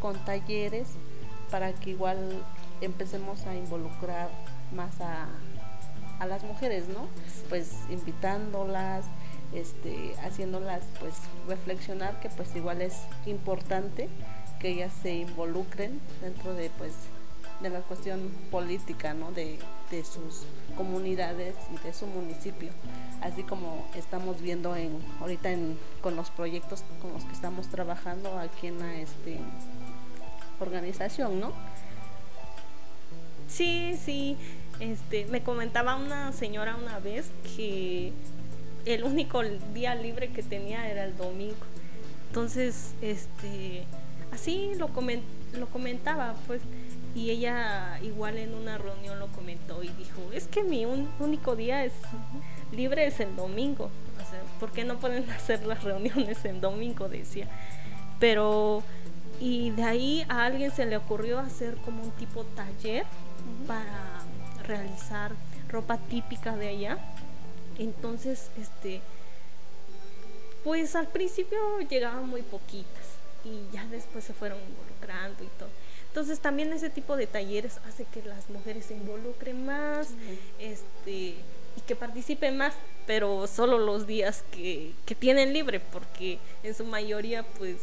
con 0.01 0.17
talleres 0.25 0.89
para 1.51 1.73
que 1.73 1.91
igual 1.91 2.19
empecemos 2.81 3.47
a 3.47 3.55
involucrar 3.55 4.29
más 4.75 5.01
a, 5.01 5.27
a 6.19 6.27
las 6.27 6.43
mujeres, 6.45 6.89
¿no? 6.89 7.09
Pues 7.49 7.73
invitándolas, 7.91 9.05
este, 9.55 10.15
haciéndolas 10.23 10.83
pues 11.01 11.15
reflexionar 11.49 12.21
que 12.21 12.29
pues 12.29 12.55
igual 12.55 12.83
es 12.83 13.03
importante 13.27 14.09
que 14.61 14.69
ellas 14.71 14.93
se 15.03 15.15
involucren 15.15 16.01
dentro 16.21 16.55
de 16.55 16.71
pues 16.79 16.93
de 17.61 17.69
la 17.69 17.81
cuestión 17.81 18.31
política, 18.51 19.13
¿no? 19.13 19.33
De, 19.33 19.59
de 19.91 20.05
sus 20.05 20.45
comunidades 20.77 21.55
y 21.75 21.87
de 21.87 21.93
su 21.93 22.07
municipio, 22.07 22.71
así 23.21 23.43
como 23.43 23.87
estamos 23.95 24.41
viendo 24.41 24.77
en 24.77 24.99
ahorita 25.21 25.51
en, 25.51 25.79
con 26.01 26.17
los 26.17 26.31
proyectos 26.31 26.85
con 27.03 27.13
los 27.13 27.25
que 27.25 27.33
estamos 27.33 27.69
trabajando 27.69 28.39
aquí 28.39 28.69
en 28.69 28.79
la 28.79 28.95
este 28.95 29.41
organización, 30.61 31.41
¿no? 31.41 31.53
Sí, 33.49 33.99
sí. 34.05 34.37
Este, 34.79 35.27
me 35.27 35.43
comentaba 35.43 35.97
una 35.97 36.33
señora 36.33 36.77
una 36.77 36.99
vez 37.01 37.31
que 37.57 38.13
el 38.87 39.05
único 39.05 39.43
día 39.75 39.95
libre 39.95 40.29
que 40.29 40.43
tenía 40.43 40.89
era 40.91 41.05
el 41.05 41.17
domingo. 41.17 41.67
Entonces, 42.29 42.95
este, 43.03 43.85
así 44.33 44.73
lo, 44.77 44.91
lo 45.59 45.67
comentaba, 45.67 46.35
pues, 46.47 46.63
y 47.15 47.31
ella 47.31 47.99
igual 48.03 48.39
en 48.39 48.55
una 48.55 48.79
reunión 48.79 49.19
lo 49.19 49.27
comentó 49.29 49.83
y 49.83 49.89
dijo, 49.89 50.21
es 50.33 50.47
que 50.47 50.63
mi 50.63 50.87
único 50.87 51.57
día 51.57 51.85
es 51.85 51.93
libre 52.73 53.07
es 53.07 53.19
el 53.21 53.35
domingo, 53.35 53.91
o 54.17 54.31
sea, 54.31 54.41
¿por 54.61 54.71
qué 54.71 54.85
no 54.85 54.99
pueden 54.99 55.29
hacer 55.31 55.67
las 55.67 55.83
reuniones 55.83 56.45
en 56.45 56.61
domingo? 56.61 57.09
decía. 57.09 57.49
Pero, 58.19 58.83
y 59.41 59.71
de 59.71 59.83
ahí 59.83 60.27
a 60.29 60.45
alguien 60.45 60.71
se 60.71 60.85
le 60.85 60.99
ocurrió 60.99 61.39
hacer 61.39 61.77
como 61.79 62.03
un 62.03 62.11
tipo 62.13 62.45
taller 62.45 63.07
para 63.67 64.23
realizar 64.65 65.33
ropa 65.69 65.97
típica 65.97 66.57
de 66.57 66.69
allá. 66.69 66.99
Entonces, 67.79 68.51
este, 68.61 69.01
pues 70.63 70.95
al 70.95 71.09
principio 71.09 71.59
llegaban 71.89 72.29
muy 72.29 72.43
poquitas 72.43 73.17
y 73.43 73.73
ya 73.73 73.87
después 73.87 74.25
se 74.25 74.35
fueron 74.35 74.59
involucrando 74.59 75.43
y 75.43 75.49
todo. 75.59 75.71
Entonces 76.09 76.41
también 76.41 76.73
ese 76.73 76.91
tipo 76.91 77.17
de 77.17 77.27
talleres 77.27 77.79
hace 77.89 78.05
que 78.05 78.23
las 78.23 78.51
mujeres 78.51 78.87
se 78.87 78.95
involucren 78.95 79.65
más, 79.65 80.09
este, 80.59 81.37
y 81.77 81.81
que 81.87 81.97
participen 81.97 82.59
más, 82.59 82.75
pero 83.07 83.47
solo 83.47 83.79
los 83.79 84.07
días 84.07 84.45
que, 84.51 84.93
que 85.07 85.15
tienen 85.15 85.53
libre, 85.55 85.81
porque 85.81 86.39
en 86.63 86.75
su 86.75 86.85
mayoría 86.85 87.45
pues 87.45 87.77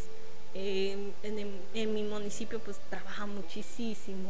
en, 0.57 1.13
en, 1.73 1.93
mi 1.93 2.03
municipio 2.03 2.59
pues 2.59 2.79
trabaja 2.89 3.25
muchísimo. 3.25 4.29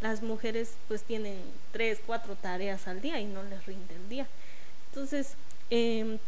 Las 0.00 0.22
mujeres 0.22 0.74
pues 0.88 1.02
tienen 1.02 1.38
tres, 1.72 2.00
cuatro 2.04 2.34
tareas 2.36 2.86
al 2.88 3.00
día 3.00 3.20
y 3.20 3.24
no 3.24 3.42
les 3.44 3.64
rinde 3.64 3.94
el 3.94 4.08
día. 4.08 4.26
Entonces, 4.90 5.36
eh, 5.70 6.18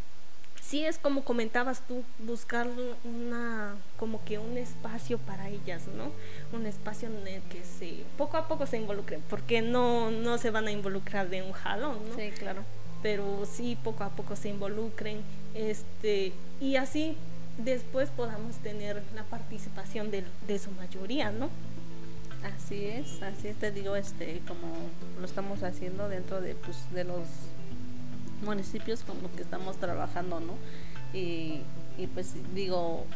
sí 0.63 0.85
es 0.85 0.99
como 0.99 1.25
comentabas 1.25 1.83
tú, 1.87 2.05
buscar 2.21 2.69
una, 3.05 3.77
como 3.99 4.25
que 4.25 4.39
un 4.39 4.57
espacio 4.57 5.19
para 5.19 5.51
ellas, 5.51 5.83
¿no? 5.89 6.11
Un 6.57 6.67
espacio 6.67 7.09
en 7.09 7.27
el 7.29 7.43
que 7.43 7.63
se, 7.65 8.05
poco 8.17 8.37
a 8.39 8.49
poco 8.49 8.67
se 8.67 8.79
involucren, 8.79 9.23
porque 9.29 9.61
no, 9.61 10.11
no 10.11 10.39
se 10.39 10.51
van 10.51 10.67
a 10.69 10.71
involucrar 10.71 11.29
de 11.29 11.43
un 11.43 11.53
jalón, 11.53 11.99
¿no? 12.09 12.17
Sí, 12.17 12.31
claro. 12.31 12.63
Pero 13.03 13.45
sí 13.45 13.77
poco 13.85 14.05
a 14.05 14.11
poco 14.11 14.37
se 14.37 14.49
involucren, 14.49 15.23
este, 15.55 16.33
y 16.61 16.77
así 16.77 17.17
después 17.59 18.11
podamos 18.11 18.57
tener 18.57 19.03
la 19.15 19.25
participación 19.25 20.11
de, 20.11 20.25
de 20.47 20.59
su 20.59 20.71
mayoría, 20.73 21.31
¿no? 21.31 21.51
Así 22.45 22.85
es, 22.85 23.23
así 23.23 23.55
te 23.55 23.71
digo, 23.71 23.97
este, 23.97 24.43
como 24.47 24.67
lo 25.19 25.25
estamos 25.25 25.63
haciendo 25.63 26.11
dentro 26.11 26.43
de, 26.43 26.55
pues, 26.55 26.77
de 26.93 27.05
los 27.05 27.27
municipios 28.45 29.03
con 29.03 29.23
los 29.23 29.31
que 29.33 29.43
estamos 29.43 29.79
trabajando, 29.79 30.41
¿no? 30.41 30.55
Y, 31.15 31.63
pues 32.13 32.35
digo, 32.55 33.07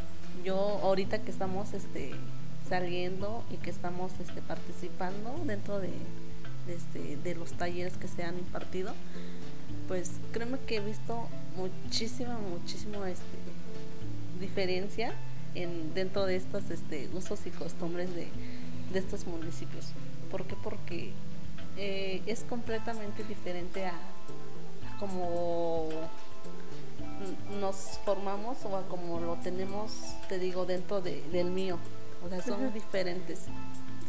yo 0.44 0.56
ahorita 0.82 1.18
que 1.18 1.30
estamos 1.30 1.74
este, 1.74 2.12
saliendo 2.68 3.44
y 3.50 3.56
que 3.56 3.70
estamos 3.70 4.12
este, 4.20 4.40
participando 4.40 5.34
dentro 5.44 5.78
de, 5.78 5.92
este, 6.68 7.16
de 7.16 7.34
los 7.34 7.52
talleres 7.52 7.98
que 7.98 8.08
se 8.08 8.22
han 8.22 8.38
impartido, 8.38 8.94
pues 9.88 10.12
créeme 10.32 10.58
que 10.60 10.76
he 10.76 10.80
visto 10.80 11.28
muchísima, 11.56 12.38
muchísima 12.38 13.10
este, 13.10 13.24
diferencia 14.38 15.12
en, 15.54 15.94
dentro 15.94 16.26
de 16.26 16.36
estos 16.36 16.70
este, 16.70 17.08
usos 17.14 17.46
y 17.46 17.50
costumbres 17.50 18.14
de, 18.14 18.28
de 18.92 18.98
estos 18.98 19.26
municipios. 19.26 19.86
¿Por 20.30 20.44
qué? 20.44 20.56
Porque 20.62 21.12
eh, 21.76 22.22
es 22.26 22.42
completamente 22.42 23.24
diferente 23.24 23.86
a, 23.86 23.94
como 24.98 25.88
nos 27.60 27.76
formamos 28.04 28.58
o 28.64 28.82
como 28.88 29.20
lo 29.20 29.36
tenemos, 29.36 29.92
te 30.28 30.38
digo, 30.38 30.66
dentro 30.66 31.00
de, 31.00 31.22
del 31.30 31.50
mío. 31.50 31.78
O 32.24 32.28
sea, 32.28 32.42
son 32.42 32.72
diferentes. 32.72 33.46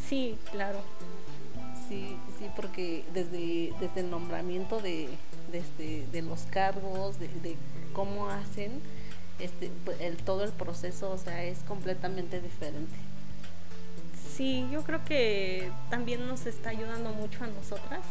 Sí, 0.08 0.38
claro. 0.52 0.80
Sí, 1.88 2.18
sí, 2.38 2.46
porque 2.56 3.04
desde, 3.14 3.74
desde 3.80 4.02
el 4.02 4.12
nombramiento 4.12 4.80
de, 4.80 5.10
este, 5.54 6.06
de 6.12 6.22
los 6.22 6.42
cargos, 6.44 7.20
de, 7.20 7.30
cómo 7.94 8.30
hacen 8.30 8.82
este, 9.40 9.72
pues, 9.86 10.00
el, 10.02 10.18
todo 10.18 10.44
el 10.44 10.52
proceso, 10.52 11.12
o 11.12 11.18
sea, 11.18 11.44
es 11.44 11.60
completamente 11.60 12.42
diferente. 12.42 12.96
Sí, 14.36 14.68
yo 14.72 14.84
creo 14.84 15.04
que 15.04 15.72
también 15.90 16.28
nos 16.28 16.46
está 16.46 16.70
ayudando 16.70 17.12
mucho 17.12 17.44
a 17.44 17.48
nosotras, 17.48 18.02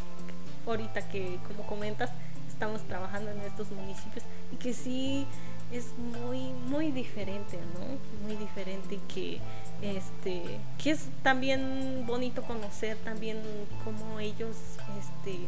ahorita 0.66 1.08
que, 1.08 1.38
como 1.46 1.66
comentas, 1.66 2.10
estamos 2.48 2.82
trabajando 2.82 3.30
en 3.30 3.40
estos 3.42 3.70
municipios 3.70 4.24
y 4.52 4.56
que 4.56 4.74
sí 4.74 5.26
es 5.70 5.86
muy 5.98 6.40
muy 6.66 6.90
diferente, 6.90 7.58
¿no? 7.74 8.26
Muy 8.26 8.36
diferente 8.36 8.98
que 9.12 9.38
este 9.80 10.58
que 10.82 10.90
es 10.90 11.06
también 11.22 12.04
bonito 12.06 12.42
conocer 12.42 12.96
también 13.04 13.40
cómo 13.84 14.18
ellos 14.18 14.56
este 14.98 15.38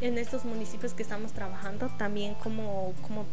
en 0.00 0.16
estos 0.16 0.44
municipios 0.44 0.94
que 0.94 1.02
estamos 1.02 1.32
trabajando 1.32 1.88
también 1.98 2.34
como 2.34 2.92
como 3.02 3.24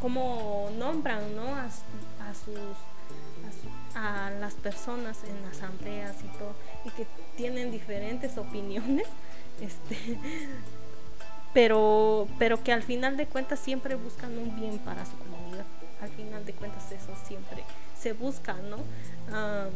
como 0.00 0.70
nombran, 0.78 1.36
¿no? 1.36 1.54
A, 1.54 1.68
sus 2.34 2.58
a 3.94 4.30
las 4.40 4.54
personas 4.54 5.18
en 5.24 5.44
asambleas 5.50 6.16
y 6.20 6.38
todo 6.38 6.54
y 6.84 6.90
que 6.90 7.06
tienen 7.36 7.72
diferentes 7.72 8.38
opiniones 8.38 9.08
este 9.60 10.16
pero, 11.52 12.28
pero 12.38 12.62
que 12.62 12.72
al 12.72 12.84
final 12.84 13.16
de 13.16 13.26
cuentas 13.26 13.58
siempre 13.58 13.96
buscan 13.96 14.38
un 14.38 14.54
bien 14.54 14.78
para 14.78 15.04
su 15.04 15.16
comunidad. 15.18 15.66
Al 16.00 16.08
final 16.10 16.46
de 16.46 16.52
cuentas 16.52 16.92
eso 16.92 17.12
siempre 17.26 17.64
se 17.98 18.12
busca, 18.12 18.54
¿no? 18.54 18.76
Ah, 19.32 19.66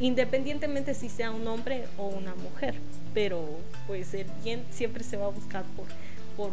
independientemente 0.00 0.94
si 0.94 1.08
sea 1.08 1.30
un 1.30 1.46
hombre 1.46 1.86
o 1.96 2.08
una 2.08 2.34
mujer, 2.34 2.74
pero 3.14 3.46
pues 3.86 4.12
el 4.14 4.26
bien 4.42 4.66
siempre 4.70 5.04
se 5.04 5.16
va 5.16 5.26
a 5.26 5.30
buscar 5.30 5.62
por, 5.76 5.86
por 6.36 6.50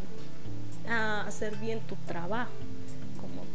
ah, 0.87 1.25
hacer 1.27 1.55
bien 1.57 1.79
tu 1.81 1.95
trabajo 2.05 2.51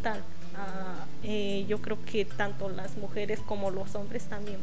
Ah, 0.04 1.06
eh, 1.22 1.64
yo 1.68 1.80
creo 1.80 1.98
que 2.04 2.24
tanto 2.24 2.68
las 2.68 2.96
mujeres 2.96 3.40
como 3.40 3.70
los 3.70 3.94
hombres 3.94 4.24
también 4.24 4.58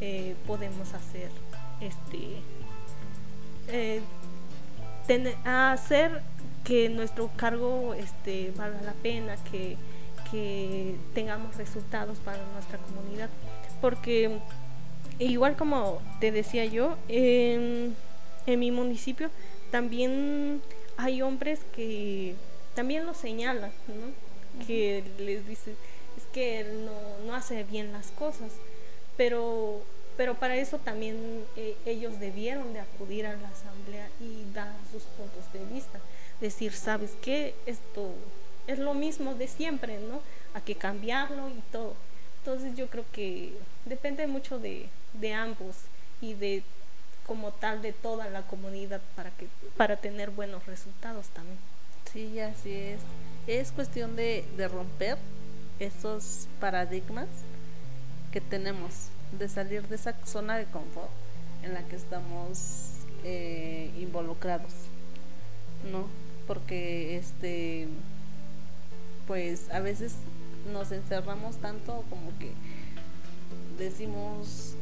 eh, 0.00 0.34
podemos 0.46 0.92
hacer 0.94 1.30
este 1.80 2.42
eh, 3.68 4.02
hacer 5.44 6.22
que 6.64 6.88
nuestro 6.90 7.30
cargo 7.36 7.94
este, 7.94 8.52
valga 8.56 8.82
la 8.82 8.92
pena, 8.92 9.36
que, 9.50 9.76
tengamos 11.14 11.56
resultados 11.56 12.18
para 12.18 12.38
nuestra 12.52 12.76
comunidad. 12.76 13.30
Porque 13.80 14.38
igual 15.18 15.56
como 15.56 16.02
te 16.20 16.30
decía 16.30 16.66
yo, 16.66 16.98
en, 17.08 17.96
mi 18.46 18.70
municipio 18.70 19.30
también 19.70 20.60
hay 20.98 21.22
hombres 21.22 21.60
que 21.74 22.34
también 22.74 23.06
lo 23.06 23.14
señalan, 23.14 23.70
que 24.66 25.04
les 25.18 25.46
dicen, 25.46 25.76
es 26.16 26.24
que 26.32 26.60
él 26.60 26.86
no, 26.86 27.26
no 27.26 27.34
hace 27.34 27.64
bien 27.64 27.92
las 27.92 28.08
cosas, 28.08 28.52
pero 29.16 29.82
pero 30.18 30.34
para 30.34 30.56
eso 30.56 30.78
también 30.78 31.44
eh, 31.54 31.76
ellos 31.86 32.18
debieron 32.18 32.72
de 32.72 32.80
acudir 32.80 33.24
a 33.24 33.36
la 33.36 33.48
asamblea 33.50 34.10
y 34.20 34.52
dar 34.52 34.74
sus 34.90 35.04
puntos 35.04 35.44
de 35.52 35.64
vista, 35.72 36.00
decir, 36.40 36.72
¿sabes 36.72 37.12
qué? 37.22 37.54
Esto 37.66 38.10
es 38.66 38.80
lo 38.80 38.94
mismo 38.94 39.36
de 39.36 39.46
siempre, 39.46 40.00
¿no? 40.00 40.20
Hay 40.54 40.62
que 40.62 40.74
cambiarlo 40.74 41.48
y 41.50 41.62
todo. 41.70 41.94
Entonces 42.38 42.76
yo 42.76 42.88
creo 42.88 43.04
que 43.12 43.52
depende 43.84 44.26
mucho 44.26 44.58
de, 44.58 44.88
de 45.12 45.34
ambos 45.34 45.76
y 46.20 46.34
de 46.34 46.64
como 47.24 47.52
tal 47.52 47.80
de 47.80 47.92
toda 47.92 48.28
la 48.28 48.42
comunidad 48.42 49.00
para 49.14 49.30
que 49.30 49.46
para 49.76 49.98
tener 49.98 50.30
buenos 50.30 50.66
resultados 50.66 51.28
también. 51.28 51.58
Sí, 52.12 52.40
así 52.40 52.72
es. 52.72 53.00
Es 53.46 53.72
cuestión 53.72 54.16
de, 54.16 54.44
romper 54.70 55.18
esos 55.78 56.48
paradigmas 56.60 57.28
que 58.32 58.40
tenemos 58.40 59.08
de 59.38 59.48
salir 59.48 59.86
de 59.88 59.96
esa 59.96 60.14
zona 60.24 60.56
de 60.56 60.64
confort 60.66 61.10
en 61.62 61.74
la 61.74 61.86
que 61.86 61.96
estamos 61.96 62.92
eh, 63.24 63.90
involucrados, 63.98 64.72
¿no? 65.92 66.06
Porque 66.46 67.16
este, 67.18 67.88
pues 69.26 69.70
a 69.70 69.80
veces 69.80 70.14
nos 70.72 70.92
encerramos 70.92 71.56
tanto 71.58 72.04
como 72.08 72.36
que 72.38 72.52
decimos 73.78 74.74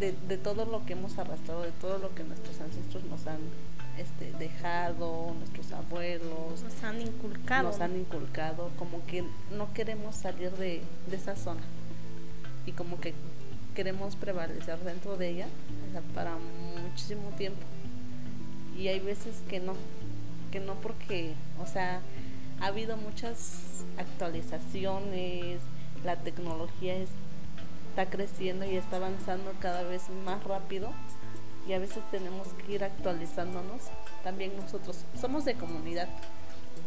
de, 0.00 0.12
de, 0.28 0.38
todo 0.38 0.64
lo 0.64 0.84
que 0.84 0.94
hemos 0.94 1.18
arrastrado, 1.18 1.62
de 1.62 1.72
todo 1.72 1.98
lo 1.98 2.14
que 2.14 2.24
nuestros 2.24 2.60
ancestros 2.60 3.04
nos 3.04 3.26
han 3.26 3.40
este, 3.98 4.32
dejado, 4.38 5.34
nuestros 5.38 5.72
abuelos 5.72 6.62
nos 6.62 6.84
han 6.84 7.00
inculcado, 7.00 7.68
nos 7.70 7.80
han 7.80 7.98
inculcado, 7.98 8.70
como 8.78 9.04
que 9.06 9.24
no 9.56 9.72
queremos 9.72 10.16
salir 10.16 10.50
de, 10.52 10.82
de 11.08 11.16
esa 11.16 11.36
zona. 11.36 11.62
Y 12.66 12.72
como 12.72 13.00
que 13.00 13.14
queremos 13.74 14.16
prevalecer 14.16 14.78
dentro 14.80 15.16
de 15.16 15.30
ella 15.30 15.46
para 16.14 16.36
muchísimo 16.82 17.30
tiempo. 17.36 17.62
Y 18.78 18.88
hay 18.88 19.00
veces 19.00 19.42
que 19.48 19.60
no, 19.60 19.74
que 20.50 20.60
no 20.60 20.74
porque, 20.76 21.34
o 21.60 21.66
sea, 21.66 22.00
ha 22.60 22.66
habido 22.66 22.96
muchas 22.96 23.84
actualizaciones, 23.98 25.60
la 26.04 26.16
tecnología 26.16 26.94
es 26.94 27.10
está 27.92 28.06
creciendo 28.06 28.64
y 28.64 28.76
está 28.76 28.96
avanzando 28.96 29.52
cada 29.60 29.82
vez 29.82 30.08
más 30.24 30.42
rápido 30.44 30.90
y 31.66 31.72
a 31.72 31.78
veces 31.78 32.02
tenemos 32.10 32.48
que 32.48 32.72
ir 32.72 32.84
actualizándonos. 32.84 33.82
También 34.24 34.56
nosotros 34.56 35.04
somos 35.20 35.44
de 35.44 35.54
comunidad, 35.54 36.08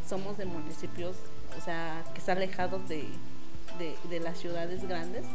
somos 0.07 0.37
de 0.37 0.45
municipios, 0.45 1.15
o 1.57 1.61
sea, 1.61 2.03
que 2.13 2.19
están 2.19 2.37
alejados 2.37 2.87
de, 2.87 3.07
de, 4.09 4.19
las 4.19 4.37
ciudades 4.37 4.87
grandes, 4.87 5.25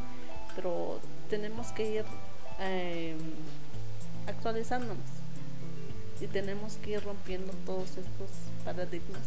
pero 0.54 1.00
tenemos 1.28 1.72
que 1.72 1.96
ir 1.96 2.04
em, 2.58 3.18
actualizándonos 4.26 4.98
y 6.20 6.26
tenemos 6.26 6.74
que 6.76 6.92
ir 6.92 7.04
rompiendo 7.04 7.52
todos 7.64 7.90
estos 7.96 8.30
paradigmas, 8.64 9.22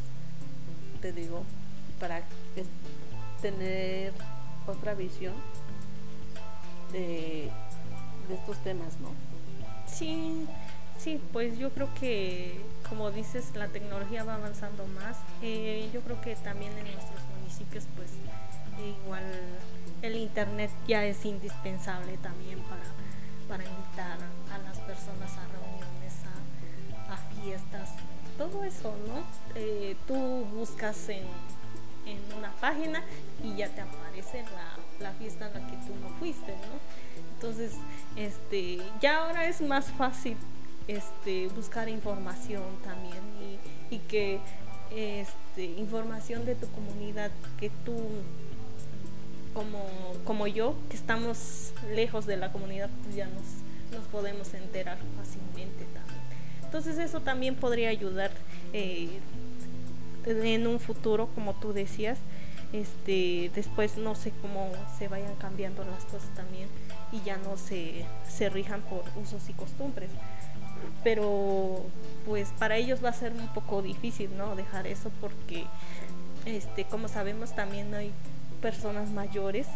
te 1.01 1.11
digo, 1.11 1.43
para 1.99 2.23
tener 3.41 4.13
otra 4.67 4.93
visión 4.93 5.33
de, 6.91 7.49
de 8.29 8.35
estos 8.35 8.57
temas, 8.63 8.99
¿no? 8.99 9.32
Sí, 9.93 10.47
sí, 10.97 11.21
pues 11.31 11.59
yo 11.59 11.69
creo 11.71 11.93
que, 11.93 12.59
como 12.89 13.11
dices, 13.11 13.55
la 13.55 13.67
tecnología 13.67 14.23
va 14.23 14.35
avanzando 14.35 14.87
más. 14.87 15.17
Eh, 15.43 15.89
yo 15.93 16.01
creo 16.01 16.19
que 16.21 16.35
también 16.35 16.71
en 16.77 16.85
nuestros 16.85 17.21
municipios, 17.37 17.83
pues 17.95 18.09
igual 19.05 19.23
el 20.01 20.15
internet 20.15 20.71
ya 20.87 21.05
es 21.05 21.23
indispensable 21.25 22.17
también 22.17 22.59
para, 22.61 22.83
para 23.47 23.63
invitar 23.69 24.17
a 24.51 24.57
las 24.57 24.79
personas 24.79 25.31
a 25.37 25.45
reuniones, 25.47 26.13
a, 27.09 27.17
fiestas, 27.41 27.89
todo 28.37 28.63
eso, 28.63 28.95
¿no? 29.07 29.23
Eh, 29.53 29.95
tú 30.07 30.15
buscas 30.55 31.09
en, 31.09 31.27
en 32.07 32.19
una 32.37 32.51
página 32.53 33.03
y 33.43 33.55
ya 33.55 33.69
te 33.69 33.81
aparece 33.81 34.43
la, 34.43 34.77
la 34.99 35.11
fiesta 35.13 35.47
en 35.47 35.53
la 35.53 35.67
que 35.69 35.77
tú 35.77 35.93
no 36.01 36.09
fuiste, 36.19 36.53
¿no? 36.53 37.22
Entonces, 37.43 37.73
este, 38.15 38.77
ya 39.01 39.17
ahora 39.17 39.49
es 39.49 39.59
más 39.59 39.91
fácil 39.91 40.37
este, 40.87 41.49
buscar 41.49 41.89
información 41.89 42.63
también 42.85 43.21
y, 43.91 43.97
que 44.07 44.39
este, 44.95 45.65
información 45.65 46.45
de 46.45 46.55
tu 46.55 46.69
comunidad 46.69 47.31
que 47.59 47.69
tú 47.83 47.97
como, 49.53 49.83
como 50.23 50.47
yo, 50.47 50.75
que 50.89 50.95
estamos 50.95 51.73
lejos 51.93 52.25
de 52.25 52.37
la 52.37 52.53
comunidad, 52.53 52.89
pues 53.03 53.17
ya 53.17 53.25
nos, 53.25 53.43
nos 53.91 54.07
podemos 54.07 54.53
enterar 54.53 54.97
fácilmente 55.17 55.83
también. 55.93 56.21
Entonces 56.63 56.97
eso 56.97 57.19
también 57.19 57.55
podría 57.55 57.89
ayudar 57.89 58.31
eh, 58.71 59.19
en 60.25 60.65
un 60.65 60.79
futuro, 60.79 61.27
como 61.35 61.53
tú 61.55 61.73
decías, 61.73 62.19
este, 62.73 63.51
después 63.53 63.97
no 63.97 64.15
sé 64.15 64.33
cómo 64.41 64.71
se 64.97 65.07
vayan 65.07 65.35
cambiando 65.35 65.85
las 65.85 66.03
cosas 66.05 66.29
también 66.35 66.67
y 67.11 67.21
ya 67.21 67.37
no 67.37 67.55
se, 67.55 68.03
se 68.27 68.49
rijan 68.49 68.81
por 68.81 69.03
usos 69.15 69.47
y 69.47 69.53
costumbres. 69.53 70.09
Pero 71.03 71.85
pues 72.25 72.49
para 72.57 72.75
ellos 72.77 73.03
va 73.03 73.09
a 73.09 73.13
ser 73.13 73.31
un 73.31 73.47
poco 73.53 73.81
difícil, 73.81 74.35
¿no? 74.35 74.55
Dejar 74.55 74.87
eso 74.87 75.11
porque, 75.21 75.65
este, 76.45 76.85
como 76.85 77.07
sabemos, 77.07 77.55
también 77.55 77.93
hay 77.93 78.11
personas 78.61 79.09
mayores 79.11 79.67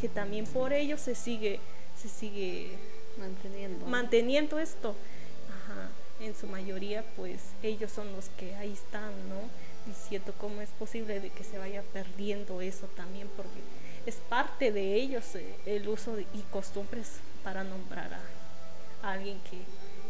que 0.00 0.08
también 0.08 0.44
por 0.46 0.72
ellos 0.72 1.00
se 1.00 1.14
sigue, 1.14 1.58
se 1.96 2.08
sigue 2.08 2.76
manteniendo, 3.18 3.86
manteniendo 3.86 4.58
esto. 4.58 4.94
Ajá. 5.48 5.88
En 6.20 6.36
su 6.36 6.46
mayoría, 6.46 7.04
pues 7.16 7.40
ellos 7.62 7.90
son 7.90 8.12
los 8.12 8.28
que 8.30 8.54
ahí 8.56 8.72
están, 8.72 9.10
¿no? 9.28 9.40
Diciendo 9.86 10.32
cómo 10.38 10.60
es 10.60 10.70
posible 10.70 11.20
de 11.20 11.30
que 11.30 11.44
se 11.44 11.58
vaya 11.58 11.82
perdiendo 11.92 12.60
eso 12.60 12.86
también, 12.88 13.28
porque 13.36 13.60
es 14.06 14.16
parte 14.16 14.72
de 14.72 14.94
ellos 14.94 15.34
eh, 15.34 15.54
el 15.66 15.88
uso 15.88 16.18
y 16.18 16.40
costumbres 16.50 17.20
para 17.44 17.64
nombrar 17.64 18.10
a, 18.14 19.12
alguien 19.12 19.40
que 19.50 19.58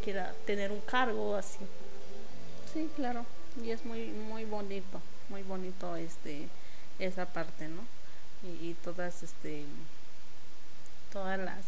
quiera 0.05 0.35
tener 0.47 0.71
un 0.73 0.81
cargo 0.81 1.37
así. 1.37 1.59
Sí, 2.73 2.91
claro, 2.97 3.25
y 3.63 3.71
es 3.71 3.85
muy 3.85 4.09
muy 4.09 4.45
bonito, 4.45 5.01
muy 5.29 5.43
bonito 5.43 5.97
este 5.97 6.49
esa 6.99 7.27
parte, 7.27 7.69
¿no? 7.69 7.83
Y, 8.43 8.75
todas 8.75 9.23
este 9.23 9.65
todas 11.13 11.39
las 11.39 11.65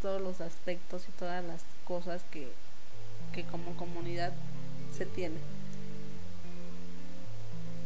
todos 0.00 0.20
los 0.20 0.40
aspectos 0.40 1.04
y 1.08 1.12
todas 1.18 1.44
las 1.44 1.62
cosas 1.84 2.22
que, 2.30 2.52
que 3.32 3.44
como 3.44 3.76
comunidad 3.76 4.32
se 4.96 5.06
tiene. 5.06 5.38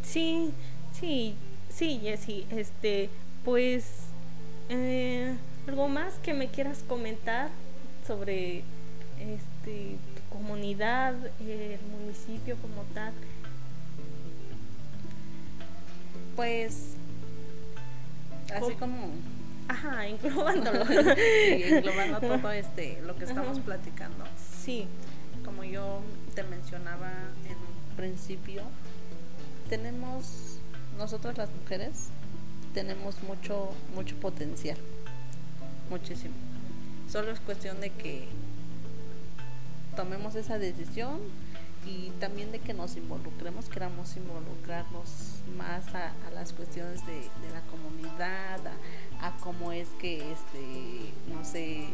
Sí, 0.02 0.52
sí, 0.92 1.34
sí, 1.68 2.00
Jessy, 2.02 2.46
este 2.50 3.10
pues, 3.44 3.84
eh, 4.68 5.34
¿algo 5.66 5.88
más 5.88 6.14
que 6.22 6.34
me 6.34 6.48
quieras 6.48 6.84
comentar 6.86 7.48
sobre 8.06 8.64
este, 9.18 9.96
tu 10.14 10.36
comunidad, 10.36 11.14
el 11.40 11.80
municipio 11.98 12.56
como 12.56 12.82
tal? 12.94 13.12
Pues, 16.36 16.94
así 18.54 18.74
como... 18.74 19.10
Ajá, 19.68 20.06
englobándolo. 20.06 20.84
sí, 20.86 21.62
englobando 21.64 22.20
todo 22.38 22.50
este, 22.50 23.00
lo 23.02 23.16
que 23.16 23.24
estamos 23.24 23.60
platicando. 23.60 24.24
Sí. 24.64 24.86
Como 25.44 25.64
yo 25.64 26.02
te 26.34 26.42
mencionaba 26.42 27.10
en 27.46 27.56
un 27.56 27.96
principio, 27.96 28.62
tenemos 29.70 30.58
nosotros 30.98 31.38
las 31.38 31.48
mujeres 31.62 32.08
tenemos 32.74 33.22
mucho, 33.22 33.70
mucho 33.94 34.16
potencial, 34.16 34.76
muchísimo. 35.88 36.34
Solo 37.10 37.30
es 37.30 37.40
cuestión 37.40 37.80
de 37.80 37.90
que 37.90 38.28
tomemos 39.96 40.34
esa 40.34 40.58
decisión 40.58 41.20
y 41.86 42.10
también 42.20 42.52
de 42.52 42.58
que 42.58 42.74
nos 42.74 42.96
involucremos, 42.96 43.68
queramos 43.68 44.16
involucrarnos 44.16 45.40
más 45.56 45.94
a, 45.94 46.12
las 46.34 46.52
cuestiones 46.52 47.04
de, 47.06 47.22
la 47.52 47.62
comunidad, 47.70 48.60
a, 49.20 49.36
cómo 49.38 49.72
es 49.72 49.88
que, 50.00 50.32
este, 50.32 51.12
no 51.32 51.44
sé, 51.44 51.86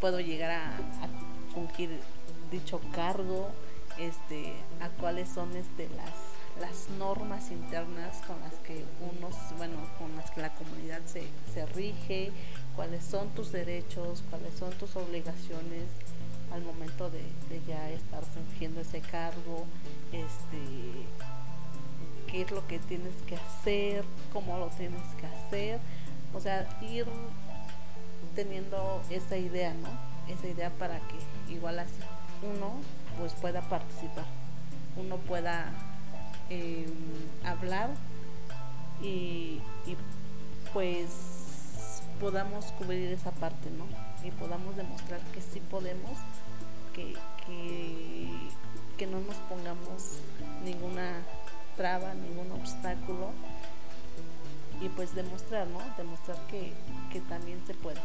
puedo 0.00 0.20
llegar 0.20 0.50
a, 0.50 0.76
a 0.76 1.52
fungir 1.52 1.90
dicho 2.50 2.80
cargo, 2.94 3.50
este, 3.98 4.54
a 4.80 4.88
cuáles 4.88 5.28
son 5.28 5.54
este, 5.56 5.88
las 5.96 6.31
las 6.60 6.88
normas 6.98 7.50
internas 7.50 8.20
con 8.26 8.40
las 8.40 8.54
que 8.66 8.84
unos, 9.16 9.34
bueno, 9.56 9.76
con 9.98 10.14
las 10.16 10.30
que 10.30 10.42
la 10.42 10.54
comunidad 10.54 11.00
se, 11.06 11.24
se 11.52 11.66
rige, 11.66 12.32
cuáles 12.76 13.04
son 13.04 13.28
tus 13.30 13.52
derechos, 13.52 14.22
cuáles 14.30 14.54
son 14.54 14.72
tus 14.74 14.96
obligaciones 14.96 15.84
al 16.52 16.62
momento 16.62 17.10
de, 17.10 17.22
ya 17.66 17.90
estar 17.90 18.22
fungiendo 18.24 18.80
ese 18.80 19.00
cargo, 19.00 19.64
este, 20.12 21.06
qué 22.30 22.42
es 22.42 22.50
lo 22.50 22.66
que 22.66 22.78
tienes 22.78 23.14
que 23.26 23.36
hacer, 23.36 24.04
cómo 24.32 24.58
lo 24.58 24.66
tienes 24.68 25.02
que 25.18 25.26
hacer, 25.26 25.80
o 26.34 26.40
sea, 26.40 26.68
ir 26.82 27.06
teniendo 28.34 29.02
esa 29.10 29.36
idea, 29.36 29.74
¿no? 29.74 29.88
Esa 30.32 30.46
idea 30.46 30.70
para 30.70 31.00
que 31.00 31.52
igual 31.52 31.78
así 31.78 31.94
uno 32.42 32.74
pues 33.18 33.32
pueda 33.34 33.60
participar, 33.62 34.24
uno 34.96 35.16
pueda 35.16 35.72
Em, 36.52 36.84
hablar 37.46 37.88
y, 39.00 39.58
pues 40.74 42.02
podamos 42.20 42.66
cubrir 42.72 43.10
esa 43.10 43.30
parte, 43.30 43.70
¿no? 43.70 43.86
Y 44.26 44.30
podamos 44.32 44.76
demostrar 44.76 45.20
que 45.32 45.40
sí 45.40 45.60
podemos, 45.70 46.12
que, 46.92 47.14
que, 48.98 49.06
no 49.06 49.18
nos 49.20 49.36
pongamos 49.48 50.20
ninguna 50.64 51.22
traba, 51.76 52.14
ningún 52.14 52.52
obstáculo 52.52 53.30
y 54.80 54.88
pues 54.90 55.14
demostrar, 55.14 55.66
¿no? 55.68 55.80
Demostrar 55.96 56.36
que, 56.48 56.72
que 57.12 57.20
también 57.22 57.60
se 57.66 57.74
puede, 57.74 58.00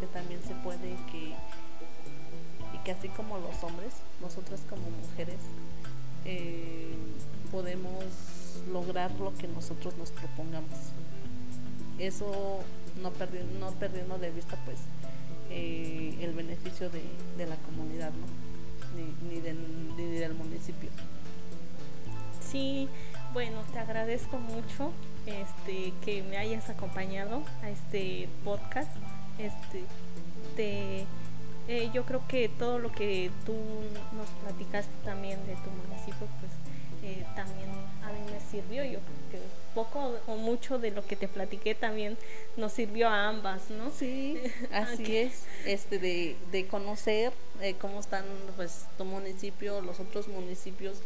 que 0.00 0.06
también 0.06 0.42
se 0.42 0.54
puede 0.54 0.96
que, 1.12 1.34
y 2.74 2.78
que 2.84 2.92
así 2.92 3.08
como 3.10 3.38
los 3.38 3.62
hombres, 3.62 3.92
nosotras 4.20 4.62
como 4.68 4.82
mujeres, 4.90 5.38
eh, 6.24 6.96
podemos 7.52 8.04
lograr 8.72 9.12
lo 9.20 9.32
que 9.34 9.46
nosotros 9.46 9.96
nos 9.98 10.10
propongamos. 10.10 10.78
Eso 11.98 12.60
no, 13.00 13.10
perdiendo, 13.12 13.70
no 14.08 14.18
de 14.18 14.30
vista 14.30 14.56
pues 14.64 14.78
eh, 15.50 16.16
el 16.20 16.32
beneficio 16.32 16.88
de, 16.90 17.46
la 17.46 17.56
comunidad, 17.56 18.10
ni, 19.28 19.40
del, 19.40 20.34
municipio. 20.34 20.88
Sí, 22.40 22.88
bueno, 23.32 23.58
te 23.72 23.78
agradezco 23.78 24.38
mucho 24.38 24.92
este, 25.26 25.92
que 26.04 26.22
me 26.22 26.38
hayas 26.38 26.70
acompañado 26.70 27.42
a 27.62 27.70
este 27.70 28.28
podcast. 28.44 28.90
Este, 29.38 29.84
eh, 31.72 31.90
yo 31.94 32.04
creo 32.04 32.22
que 32.28 32.50
todo 32.50 32.78
lo 32.78 32.92
que 32.92 33.30
tú 33.46 33.54
nos 34.12 34.28
platicaste 34.42 34.92
también 35.04 35.38
de 35.46 35.54
tu 35.54 35.70
municipio, 35.70 36.28
pues 36.38 36.52
eh, 37.02 37.24
también 37.34 37.70
a 38.02 38.12
mí 38.12 38.20
me 38.30 38.38
sirvió. 38.40 38.84
Yo 38.84 38.98
creo 39.00 39.30
que 39.30 39.38
poco 39.74 40.12
o 40.26 40.36
mucho 40.36 40.78
de 40.78 40.90
lo 40.90 41.06
que 41.06 41.16
te 41.16 41.28
platiqué 41.28 41.74
también 41.74 42.18
nos 42.58 42.72
sirvió 42.72 43.08
a 43.08 43.28
ambas, 43.28 43.70
¿no? 43.70 43.90
Sí, 43.90 44.38
así 44.72 45.16
es, 45.16 45.44
este 45.64 45.98
de, 45.98 46.36
de 46.50 46.66
conocer 46.66 47.32
eh, 47.62 47.74
cómo 47.80 48.00
están 48.00 48.26
pues 48.56 48.84
tu 48.98 49.06
municipio, 49.06 49.80
los 49.80 49.98
otros 49.98 50.28
municipios 50.28 50.98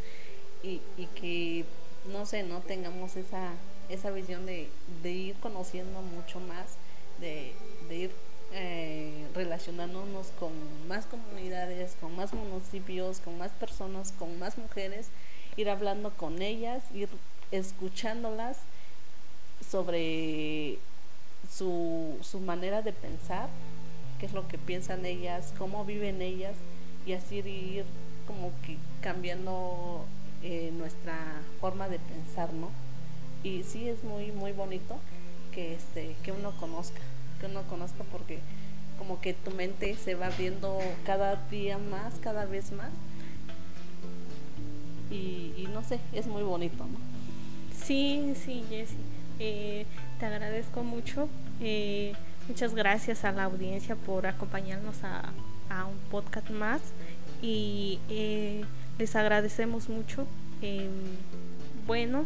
y, 0.63 0.81
y 0.97 1.05
que 1.15 1.63
no 2.11 2.25
sé, 2.25 2.43
no 2.43 2.59
tengamos 2.59 3.15
esa, 3.15 3.53
esa 3.87 4.11
visión 4.11 4.45
de, 4.45 4.69
de 5.01 5.11
ir 5.11 5.35
conociendo 5.37 6.01
mucho 6.01 6.41
más, 6.41 6.75
de, 7.21 7.53
de 7.87 7.95
ir 7.95 8.11
eh, 8.59 9.27
relacionándonos 9.35 10.27
con 10.39 10.51
más 10.87 11.05
comunidades, 11.05 11.95
con 12.01 12.15
más 12.15 12.33
municipios, 12.33 13.19
con 13.19 13.37
más 13.37 13.51
personas, 13.51 14.11
con 14.13 14.39
más 14.39 14.57
mujeres, 14.57 15.09
ir 15.57 15.69
hablando 15.69 16.09
con 16.09 16.41
ellas, 16.41 16.83
ir 16.91 17.07
escuchándolas 17.51 18.57
sobre 19.69 20.79
su, 21.51 22.17
su 22.21 22.39
manera 22.39 22.81
de 22.81 22.93
pensar, 22.93 23.47
qué 24.19 24.25
es 24.25 24.33
lo 24.33 24.47
que 24.47 24.57
piensan 24.57 25.05
ellas, 25.05 25.53
cómo 25.59 25.85
viven 25.85 26.23
ellas 26.23 26.55
y 27.05 27.13
así 27.13 27.35
ir 27.37 27.85
como 28.25 28.51
que 28.65 28.77
cambiando 29.01 30.03
eh, 30.41 30.71
nuestra 30.73 31.43
forma 31.61 31.89
de 31.89 31.99
pensar, 31.99 32.53
¿no? 32.53 32.71
Y 33.43 33.63
sí 33.63 33.87
es 33.87 34.03
muy 34.03 34.31
muy 34.31 34.51
bonito 34.51 34.97
que 35.53 35.75
este 35.75 36.15
que 36.23 36.31
uno 36.31 36.57
conozca, 36.59 37.01
que 37.39 37.45
uno 37.47 37.63
conozca 37.63 38.03
porque 38.11 38.39
como 38.97 39.21
que 39.21 39.33
tu 39.33 39.51
mente 39.51 39.95
se 39.95 40.15
va 40.15 40.29
viendo 40.29 40.79
cada 41.05 41.35
día 41.49 41.77
más, 41.77 42.15
cada 42.15 42.45
vez 42.45 42.71
más. 42.71 42.89
Y, 45.09 45.67
no 45.71 45.83
sé, 45.83 45.99
es 46.11 46.27
muy 46.27 46.43
bonito, 46.43 46.85
¿no? 46.85 46.99
Sí, 47.73 48.33
sí, 48.35 48.63
Jessie. 48.69 48.97
Eh, 49.39 49.85
te 50.19 50.25
agradezco 50.25 50.83
mucho. 50.83 51.29
Eh, 51.61 52.13
muchas 52.49 52.73
gracias 52.73 53.23
a 53.23 53.31
la 53.31 53.45
audiencia 53.45 53.95
por 53.95 54.27
acompañarnos 54.27 55.03
a, 55.03 55.31
a 55.69 55.85
un 55.85 55.97
podcast 56.09 56.49
más 56.49 56.81
y 57.41 57.99
eh, 58.09 58.65
les 58.97 59.15
agradecemos 59.15 59.87
mucho. 59.87 60.27
Em, 60.61 60.89
bueno, 61.85 62.25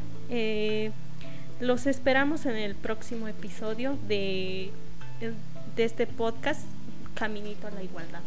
los 1.60 1.86
esperamos 1.86 2.48
en 2.48 2.56
el 2.56 2.74
próximo 2.74 3.28
episodio 3.28 3.98
de, 4.08 4.72
de 5.76 5.84
este 5.84 6.08
podcast 6.08 6.62
Caminito 7.14 7.68
a 7.68 7.72
la 7.72 7.84
Igualdad. 7.84 8.22